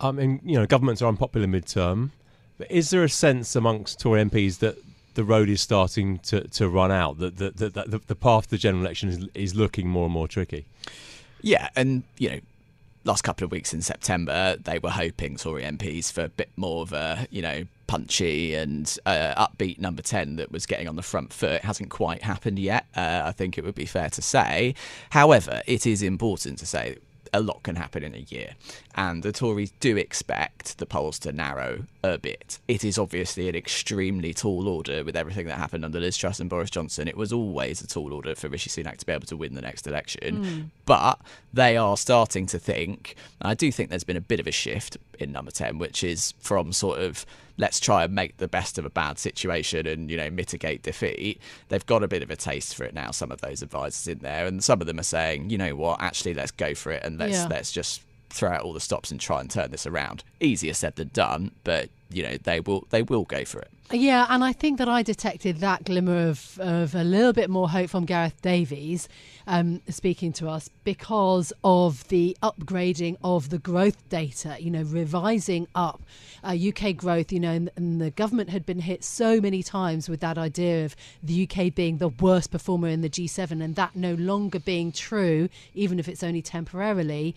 I 0.00 0.10
mean, 0.12 0.40
you 0.44 0.58
know, 0.58 0.66
governments 0.66 1.02
are 1.02 1.08
unpopular 1.08 1.46
midterm. 1.46 2.10
But 2.58 2.70
is 2.70 2.90
there 2.90 3.02
a 3.02 3.08
sense 3.08 3.56
amongst 3.56 4.00
Tory 4.00 4.22
MPs 4.22 4.58
that 4.58 4.76
the 5.14 5.24
road 5.24 5.48
is 5.48 5.60
starting 5.60 6.18
to, 6.20 6.46
to 6.48 6.68
run 6.68 6.92
out. 6.92 7.18
That 7.18 7.36
the, 7.36 7.50
the, 7.50 7.68
the, 7.68 8.00
the 8.06 8.14
path 8.14 8.44
to 8.44 8.50
the 8.50 8.58
general 8.58 8.84
election 8.84 9.08
is, 9.08 9.28
is 9.34 9.54
looking 9.54 9.88
more 9.88 10.04
and 10.04 10.12
more 10.12 10.28
tricky. 10.28 10.66
Yeah, 11.40 11.68
and 11.76 12.04
you 12.18 12.30
know, 12.30 12.40
last 13.04 13.22
couple 13.22 13.44
of 13.44 13.52
weeks 13.52 13.74
in 13.74 13.82
September, 13.82 14.56
they 14.56 14.78
were 14.78 14.90
hoping 14.90 15.36
Tory 15.36 15.62
MPs 15.62 16.10
for 16.10 16.22
a 16.24 16.28
bit 16.28 16.50
more 16.56 16.82
of 16.82 16.92
a 16.92 17.26
you 17.30 17.42
know 17.42 17.64
punchy 17.86 18.54
and 18.54 18.98
uh, 19.04 19.46
upbeat 19.46 19.78
number 19.78 20.02
10 20.02 20.36
that 20.36 20.50
was 20.50 20.64
getting 20.64 20.88
on 20.88 20.96
the 20.96 21.02
front 21.02 21.32
foot. 21.32 21.52
It 21.52 21.64
hasn't 21.64 21.90
quite 21.90 22.22
happened 22.22 22.58
yet, 22.58 22.86
uh, 22.96 23.22
I 23.24 23.32
think 23.32 23.58
it 23.58 23.64
would 23.64 23.74
be 23.74 23.84
fair 23.84 24.08
to 24.10 24.22
say. 24.22 24.74
However, 25.10 25.62
it 25.66 25.86
is 25.86 26.02
important 26.02 26.58
to 26.60 26.66
say 26.66 26.96
a 27.34 27.40
lot 27.40 27.64
can 27.64 27.74
happen 27.74 28.04
in 28.04 28.14
a 28.14 28.18
year. 28.18 28.52
And 28.94 29.22
the 29.22 29.32
Tories 29.32 29.72
do 29.80 29.96
expect 29.96 30.78
the 30.78 30.86
polls 30.86 31.18
to 31.20 31.32
narrow 31.32 31.84
a 32.04 32.16
bit. 32.16 32.60
It 32.68 32.84
is 32.84 32.96
obviously 32.96 33.48
an 33.48 33.56
extremely 33.56 34.32
tall 34.32 34.68
order 34.68 35.02
with 35.02 35.16
everything 35.16 35.46
that 35.48 35.58
happened 35.58 35.84
under 35.84 35.98
Liz 35.98 36.16
Truss 36.16 36.38
and 36.38 36.48
Boris 36.48 36.70
Johnson. 36.70 37.08
It 37.08 37.16
was 37.16 37.32
always 37.32 37.82
a 37.82 37.88
tall 37.88 38.14
order 38.14 38.36
for 38.36 38.48
Rishi 38.48 38.70
Sunak 38.70 38.98
to 38.98 39.06
be 39.06 39.12
able 39.12 39.26
to 39.26 39.36
win 39.36 39.54
the 39.54 39.62
next 39.62 39.86
election. 39.88 40.44
Mm. 40.44 40.64
But 40.86 41.20
they 41.52 41.76
are 41.76 41.96
starting 41.96 42.46
to 42.46 42.58
think, 42.58 43.16
I 43.42 43.54
do 43.54 43.72
think 43.72 43.90
there's 43.90 44.04
been 44.04 44.16
a 44.16 44.20
bit 44.22 44.38
of 44.38 44.46
a 44.46 44.52
shift 44.52 44.96
in 45.18 45.32
number 45.32 45.50
10, 45.50 45.78
which 45.78 46.04
is 46.04 46.34
from 46.38 46.72
sort 46.72 47.00
of 47.00 47.26
let's 47.56 47.78
try 47.78 48.04
and 48.04 48.14
make 48.14 48.36
the 48.38 48.48
best 48.48 48.78
of 48.78 48.84
a 48.84 48.90
bad 48.90 49.18
situation 49.18 49.86
and 49.86 50.10
you 50.10 50.16
know 50.16 50.28
mitigate 50.30 50.82
defeat 50.82 51.40
they've 51.68 51.86
got 51.86 52.02
a 52.02 52.08
bit 52.08 52.22
of 52.22 52.30
a 52.30 52.36
taste 52.36 52.74
for 52.74 52.84
it 52.84 52.94
now 52.94 53.10
some 53.10 53.30
of 53.30 53.40
those 53.40 53.62
advisors 53.62 54.06
in 54.06 54.18
there. 54.18 54.46
And 54.46 54.62
some 54.62 54.80
of 54.80 54.86
them 54.86 54.98
are 54.98 55.04
saying 55.04 55.50
you 55.50 55.58
know 55.58 55.74
what? 55.74 56.00
Actually 56.00 56.34
let's 56.34 56.50
go 56.50 56.74
for 56.74 56.92
it 56.92 57.02
and 57.04 57.18
let's 57.18 57.32
yeah. 57.32 57.46
let's 57.48 57.72
just 57.72 58.02
throw 58.30 58.50
out 58.50 58.62
all 58.62 58.72
the 58.72 58.80
stops 58.80 59.10
and 59.10 59.20
try 59.20 59.40
and 59.40 59.50
turn 59.50 59.70
this 59.70 59.86
around. 59.86 60.24
Easier 60.40 60.74
said 60.74 60.96
than 60.96 61.10
done 61.12 61.52
but 61.64 61.88
you 62.10 62.22
know 62.22 62.36
they 62.42 62.60
will 62.60 62.86
they 62.90 63.02
will 63.02 63.24
go 63.24 63.44
for 63.44 63.60
it. 63.60 63.70
Yeah, 63.92 64.26
and 64.30 64.42
I 64.42 64.52
think 64.52 64.78
that 64.78 64.88
I 64.88 65.02
detected 65.02 65.58
that 65.58 65.84
glimmer 65.84 66.28
of, 66.28 66.58
of 66.58 66.94
a 66.94 67.04
little 67.04 67.34
bit 67.34 67.50
more 67.50 67.68
hope 67.68 67.90
from 67.90 68.06
Gareth 68.06 68.40
Davies 68.40 69.08
um, 69.46 69.82
speaking 69.88 70.32
to 70.34 70.48
us 70.48 70.70
because 70.84 71.52
of 71.62 72.08
the 72.08 72.36
upgrading 72.42 73.18
of 73.22 73.50
the 73.50 73.58
growth 73.58 74.08
data, 74.08 74.56
you 74.58 74.70
know, 74.70 74.82
revising 74.82 75.68
up 75.74 76.02
uh, 76.42 76.56
UK 76.56 76.96
growth, 76.96 77.30
you 77.30 77.40
know, 77.40 77.52
and, 77.52 77.70
and, 77.76 78.00
the 78.00 78.10
government 78.10 78.50
had 78.50 78.64
been 78.64 78.80
hit 78.80 79.04
so 79.04 79.40
many 79.40 79.62
times 79.62 80.08
with 80.08 80.20
that 80.20 80.38
idea 80.38 80.86
of 80.86 80.96
the 81.22 81.46
UK 81.48 81.74
being 81.74 81.98
the 81.98 82.08
worst 82.08 82.50
performer 82.50 82.88
in 82.88 83.02
the 83.02 83.10
G7 83.10 83.62
and 83.62 83.76
that 83.76 83.94
no 83.94 84.14
longer 84.14 84.58
being 84.58 84.92
true, 84.92 85.48
even 85.74 85.98
if 85.98 86.08
it's 86.08 86.22
only 86.22 86.42
temporarily 86.42 87.34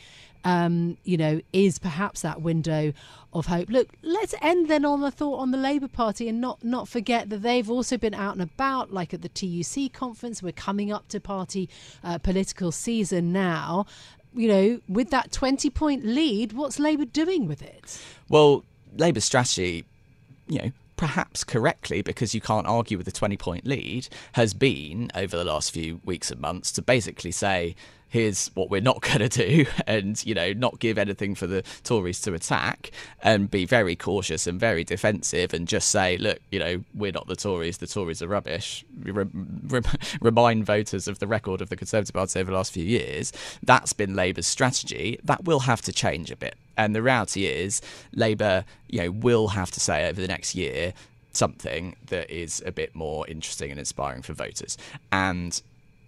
um, 0.47 0.97
you 1.03 1.17
know, 1.17 1.41
is 1.51 1.77
perhaps 1.77 2.21
that 2.21 2.41
window 2.41 2.93
of 3.33 3.47
hope. 3.47 3.69
Look, 3.69 3.89
let's 4.01 4.33
end 4.41 4.56
then 4.65 4.83
on 4.85 5.01
the 5.01 5.11
thought 5.11 5.39
on 5.39 5.51
the 5.51 5.57
Labour 5.57 5.87
Party 5.87 6.27
and 6.27 6.41
not 6.41 6.63
not 6.63 6.87
forget 6.87 7.29
that 7.29 7.41
they've 7.41 7.69
also 7.69 7.97
been 7.97 8.13
out 8.13 8.33
and 8.33 8.41
about, 8.41 8.91
like 8.91 9.13
at 9.13 9.21
the 9.21 9.29
TUC 9.29 9.93
conference. 9.93 10.41
We're 10.41 10.51
coming 10.51 10.91
up 10.91 11.07
to 11.09 11.19
party 11.19 11.69
uh, 12.03 12.17
political 12.17 12.71
season 12.71 13.31
now. 13.31 13.85
You 14.33 14.47
know, 14.47 14.81
with 14.87 15.09
that 15.11 15.31
20 15.31 15.69
point 15.69 16.05
lead, 16.05 16.53
what's 16.53 16.79
Labour 16.79 17.05
doing 17.05 17.47
with 17.47 17.61
it? 17.61 18.01
Well, 18.29 18.63
Labour's 18.95 19.23
strategy, 19.23 19.85
you 20.47 20.59
know, 20.59 20.71
perhaps 20.97 21.43
correctly, 21.43 22.01
because 22.01 22.35
you 22.35 22.41
can't 22.41 22.67
argue 22.67 22.97
with 22.97 23.07
a 23.07 23.11
20 23.11 23.37
point 23.37 23.65
lead, 23.65 24.09
has 24.33 24.53
been 24.53 25.09
over 25.15 25.37
the 25.37 25.45
last 25.45 25.71
few 25.71 26.01
weeks 26.03 26.29
and 26.29 26.41
months 26.41 26.71
to 26.73 26.81
basically 26.81 27.31
say, 27.31 27.75
here's 28.17 28.47
what 28.55 28.69
we're 28.69 28.81
not 28.81 29.01
going 29.09 29.19
to 29.19 29.29
do 29.29 29.65
and 29.85 30.25
you 30.25 30.33
know 30.33 30.53
not 30.53 30.79
give 30.79 30.97
anything 30.97 31.35
for 31.35 31.47
the 31.47 31.63
tories 31.83 32.19
to 32.21 32.33
attack 32.33 32.91
and 33.21 33.51
be 33.51 33.65
very 33.65 33.95
cautious 33.95 34.47
and 34.47 34.59
very 34.59 34.83
defensive 34.83 35.53
and 35.53 35.67
just 35.67 35.89
say 35.89 36.17
look 36.17 36.39
you 36.51 36.59
know 36.59 36.83
we're 36.95 37.11
not 37.11 37.27
the 37.27 37.35
tories 37.35 37.77
the 37.77 37.87
tories 37.87 38.21
are 38.21 38.27
rubbish. 38.27 38.85
Remind 40.21 40.65
voters 40.65 41.07
of 41.07 41.19
the 41.19 41.27
record 41.27 41.61
of 41.61 41.69
the 41.69 41.75
conservative 41.75 42.13
party 42.13 42.39
over 42.39 42.51
the 42.51 42.57
last 42.57 42.71
few 42.71 42.83
years. 42.83 43.33
That's 43.63 43.93
been 43.93 44.15
labour's 44.15 44.47
strategy. 44.47 45.19
That 45.23 45.45
will 45.45 45.61
have 45.61 45.81
to 45.83 45.91
change 45.91 46.31
a 46.31 46.35
bit. 46.35 46.55
And 46.77 46.95
the 46.95 47.01
reality 47.01 47.45
is 47.45 47.81
labour 48.13 48.65
you 48.87 49.01
know 49.01 49.11
will 49.11 49.49
have 49.49 49.71
to 49.71 49.79
say 49.79 50.07
over 50.07 50.19
the 50.19 50.27
next 50.27 50.55
year 50.55 50.93
something 51.33 51.95
that 52.07 52.29
is 52.31 52.63
a 52.65 52.71
bit 52.71 52.95
more 52.95 53.27
interesting 53.27 53.69
and 53.69 53.79
inspiring 53.79 54.23
for 54.23 54.33
voters. 54.33 54.77
And 55.11 55.61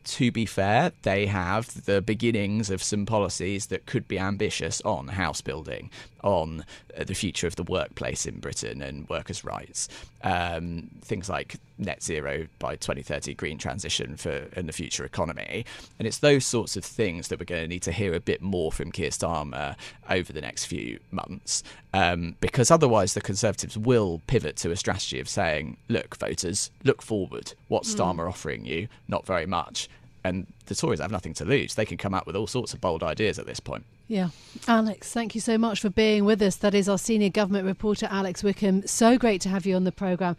to 0.09 0.31
be 0.31 0.47
fair, 0.47 0.91
they 1.03 1.27
have 1.27 1.85
the 1.85 2.01
beginnings 2.01 2.71
of 2.71 2.81
some 2.81 3.05
policies 3.05 3.67
that 3.67 3.85
could 3.85 4.07
be 4.07 4.17
ambitious 4.17 4.81
on 4.81 5.07
house 5.09 5.39
building, 5.39 5.91
on 6.23 6.65
uh, 6.97 7.03
the 7.03 7.13
future 7.13 7.45
of 7.45 7.55
the 7.57 7.63
workplace 7.63 8.25
in 8.25 8.39
Britain 8.39 8.81
and 8.81 9.07
workers' 9.07 9.43
rights. 9.43 9.87
Um, 10.23 10.89
things 11.01 11.29
like 11.29 11.57
net 11.77 12.01
zero 12.01 12.47
by 12.57 12.75
2030, 12.75 13.35
green 13.35 13.59
transition 13.59 14.17
for 14.17 14.47
in 14.55 14.65
the 14.65 14.73
future 14.73 15.05
economy. 15.05 15.63
And 15.99 16.07
it's 16.07 16.17
those 16.17 16.43
sorts 16.43 16.75
of 16.75 16.83
things 16.83 17.27
that 17.27 17.39
we're 17.39 17.45
going 17.45 17.61
to 17.61 17.67
need 17.67 17.83
to 17.83 17.91
hear 17.91 18.15
a 18.15 18.19
bit 18.19 18.41
more 18.41 18.71
from 18.71 18.91
Keir 18.91 19.11
Starmer 19.11 19.75
over 20.09 20.33
the 20.33 20.41
next 20.41 20.65
few 20.65 20.99
months. 21.11 21.61
Um, 21.93 22.35
because 22.41 22.71
otherwise, 22.71 23.13
the 23.13 23.21
Conservatives 23.21 23.77
will 23.77 24.21
pivot 24.25 24.55
to 24.57 24.71
a 24.71 24.75
strategy 24.75 25.19
of 25.19 25.29
saying, 25.29 25.77
look, 25.87 26.17
voters, 26.17 26.71
look 26.83 27.03
forward. 27.03 27.53
What's 27.67 27.93
mm. 27.93 27.99
Starmer 27.99 28.27
offering 28.27 28.65
you? 28.65 28.87
Not 29.07 29.27
very 29.27 29.45
much 29.45 29.87
and 30.23 30.47
the 30.65 30.75
Tories 30.75 30.99
have 30.99 31.11
nothing 31.11 31.33
to 31.35 31.45
lose. 31.45 31.75
They 31.75 31.85
can 31.85 31.97
come 31.97 32.13
out 32.13 32.25
with 32.25 32.35
all 32.35 32.47
sorts 32.47 32.73
of 32.73 32.81
bold 32.81 33.03
ideas 33.03 33.39
at 33.39 33.45
this 33.45 33.59
point. 33.59 33.85
Yeah. 34.07 34.29
Alex, 34.67 35.11
thank 35.11 35.35
you 35.35 35.41
so 35.41 35.57
much 35.57 35.79
for 35.79 35.89
being 35.89 36.25
with 36.25 36.41
us. 36.41 36.55
That 36.57 36.73
is 36.73 36.89
our 36.89 36.97
senior 36.97 37.29
government 37.29 37.65
reporter, 37.65 38.07
Alex 38.09 38.43
Wickham. 38.43 38.85
So 38.87 39.17
great 39.17 39.41
to 39.41 39.49
have 39.49 39.65
you 39.65 39.75
on 39.75 39.83
the 39.83 39.91
programme. 39.91 40.35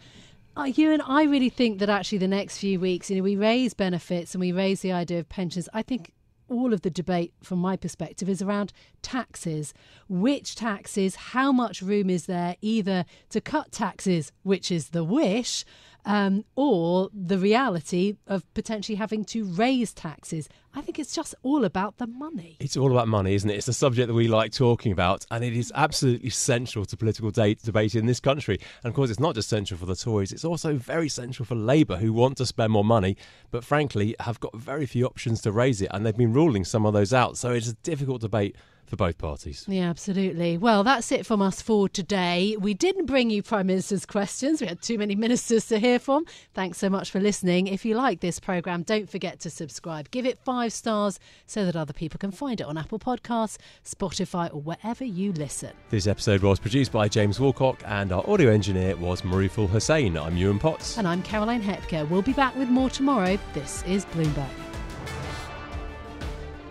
Uh, 0.55 0.71
and 0.77 1.01
I 1.03 1.23
really 1.23 1.49
think 1.49 1.79
that 1.79 1.89
actually 1.89 2.17
the 2.17 2.27
next 2.27 2.57
few 2.57 2.79
weeks, 2.79 3.09
you 3.09 3.17
know, 3.17 3.23
we 3.23 3.37
raise 3.37 3.73
benefits 3.73 4.33
and 4.33 4.41
we 4.41 4.51
raise 4.51 4.81
the 4.81 4.91
idea 4.91 5.19
of 5.19 5.29
pensions. 5.29 5.69
I 5.73 5.81
think 5.81 6.11
all 6.49 6.73
of 6.73 6.81
the 6.81 6.89
debate, 6.89 7.33
from 7.41 7.59
my 7.59 7.77
perspective, 7.77 8.27
is 8.27 8.41
around 8.41 8.73
taxes. 9.01 9.73
Which 10.09 10.55
taxes? 10.55 11.15
How 11.15 11.53
much 11.53 11.81
room 11.81 12.09
is 12.09 12.25
there 12.25 12.57
either 12.61 13.05
to 13.29 13.39
cut 13.39 13.71
taxes, 13.71 14.33
which 14.43 14.69
is 14.69 14.89
the 14.89 15.05
wish, 15.05 15.63
um, 16.05 16.45
or 16.55 17.09
the 17.13 17.37
reality 17.37 18.15
of 18.27 18.51
potentially 18.53 18.95
having 18.95 19.23
to 19.25 19.45
raise 19.45 19.93
taxes. 19.93 20.49
I 20.73 20.81
think 20.81 20.99
it's 20.99 21.13
just 21.13 21.35
all 21.43 21.65
about 21.65 21.97
the 21.97 22.07
money. 22.07 22.55
It's 22.59 22.77
all 22.77 22.91
about 22.91 23.07
money, 23.07 23.35
isn't 23.35 23.49
it? 23.49 23.55
It's 23.55 23.67
a 23.67 23.73
subject 23.73 24.07
that 24.07 24.13
we 24.13 24.27
like 24.27 24.53
talking 24.53 24.91
about, 24.91 25.25
and 25.29 25.43
it 25.43 25.53
is 25.53 25.71
absolutely 25.75 26.29
central 26.29 26.85
to 26.85 26.95
political 26.95 27.29
de- 27.29 27.55
debate 27.55 27.95
in 27.95 28.05
this 28.05 28.21
country. 28.21 28.57
And 28.83 28.89
of 28.89 28.95
course, 28.95 29.09
it's 29.09 29.19
not 29.19 29.35
just 29.35 29.49
central 29.49 29.77
for 29.77 29.85
the 29.85 29.95
Tories, 29.95 30.31
it's 30.31 30.45
also 30.45 30.77
very 30.77 31.09
central 31.09 31.45
for 31.45 31.55
Labour, 31.55 31.97
who 31.97 32.13
want 32.13 32.37
to 32.37 32.45
spend 32.45 32.71
more 32.71 32.85
money, 32.85 33.17
but 33.51 33.65
frankly 33.65 34.15
have 34.21 34.39
got 34.39 34.55
very 34.55 34.85
few 34.85 35.05
options 35.05 35.41
to 35.41 35.51
raise 35.51 35.81
it, 35.81 35.89
and 35.93 36.05
they've 36.05 36.15
been 36.15 36.33
ruling 36.33 36.63
some 36.63 36.85
of 36.85 36.93
those 36.93 37.13
out. 37.13 37.37
So 37.37 37.51
it's 37.51 37.67
a 37.69 37.75
difficult 37.75 38.21
debate 38.21 38.55
for 38.91 38.97
both 38.97 39.17
parties. 39.17 39.63
Yeah, 39.69 39.89
absolutely. 39.89 40.57
Well, 40.57 40.83
that's 40.83 41.13
it 41.13 41.25
from 41.25 41.41
us 41.41 41.61
for 41.61 41.87
today. 41.87 42.57
We 42.59 42.73
didn't 42.73 43.05
bring 43.05 43.29
you 43.29 43.41
Prime 43.41 43.67
Minister's 43.67 44.05
questions. 44.05 44.59
We 44.59 44.67
had 44.67 44.81
too 44.81 44.97
many 44.97 45.15
ministers 45.15 45.65
to 45.67 45.79
hear 45.79 45.97
from. 45.97 46.25
Thanks 46.53 46.77
so 46.77 46.89
much 46.89 47.09
for 47.09 47.21
listening. 47.21 47.67
If 47.67 47.85
you 47.85 47.95
like 47.95 48.19
this 48.19 48.37
programme, 48.37 48.83
don't 48.83 49.09
forget 49.09 49.39
to 49.39 49.49
subscribe. 49.49 50.11
Give 50.11 50.25
it 50.25 50.37
five 50.39 50.73
stars 50.73 51.21
so 51.45 51.63
that 51.65 51.77
other 51.77 51.93
people 51.93 52.17
can 52.17 52.31
find 52.31 52.59
it 52.59 52.67
on 52.67 52.77
Apple 52.77 52.99
Podcasts, 52.99 53.55
Spotify, 53.85 54.53
or 54.53 54.59
wherever 54.59 55.05
you 55.05 55.31
listen. 55.31 55.71
This 55.89 56.05
episode 56.05 56.43
was 56.43 56.59
produced 56.59 56.91
by 56.91 57.07
James 57.07 57.39
Walcock, 57.39 57.79
and 57.85 58.11
our 58.11 58.29
audio 58.29 58.51
engineer 58.51 58.97
was 58.97 59.21
Maruful 59.21 59.69
Hussain. 59.69 60.17
I'm 60.17 60.35
Yuan 60.35 60.59
Potts. 60.59 60.97
And 60.97 61.07
I'm 61.07 61.23
Caroline 61.23 61.61
Hepker. 61.61 62.09
We'll 62.09 62.21
be 62.21 62.33
back 62.33 62.57
with 62.57 62.67
more 62.67 62.89
tomorrow. 62.89 63.39
This 63.53 63.85
is 63.87 64.03
Bloomberg. 64.07 64.70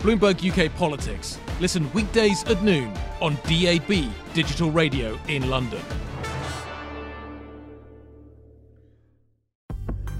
Bloomberg 0.01 0.41
UK 0.41 0.73
Politics. 0.75 1.37
Listen 1.59 1.91
weekdays 1.93 2.43
at 2.45 2.63
noon 2.63 2.91
on 3.21 3.35
DAB 3.43 4.11
Digital 4.33 4.71
Radio 4.71 5.15
in 5.27 5.47
London. 5.47 5.79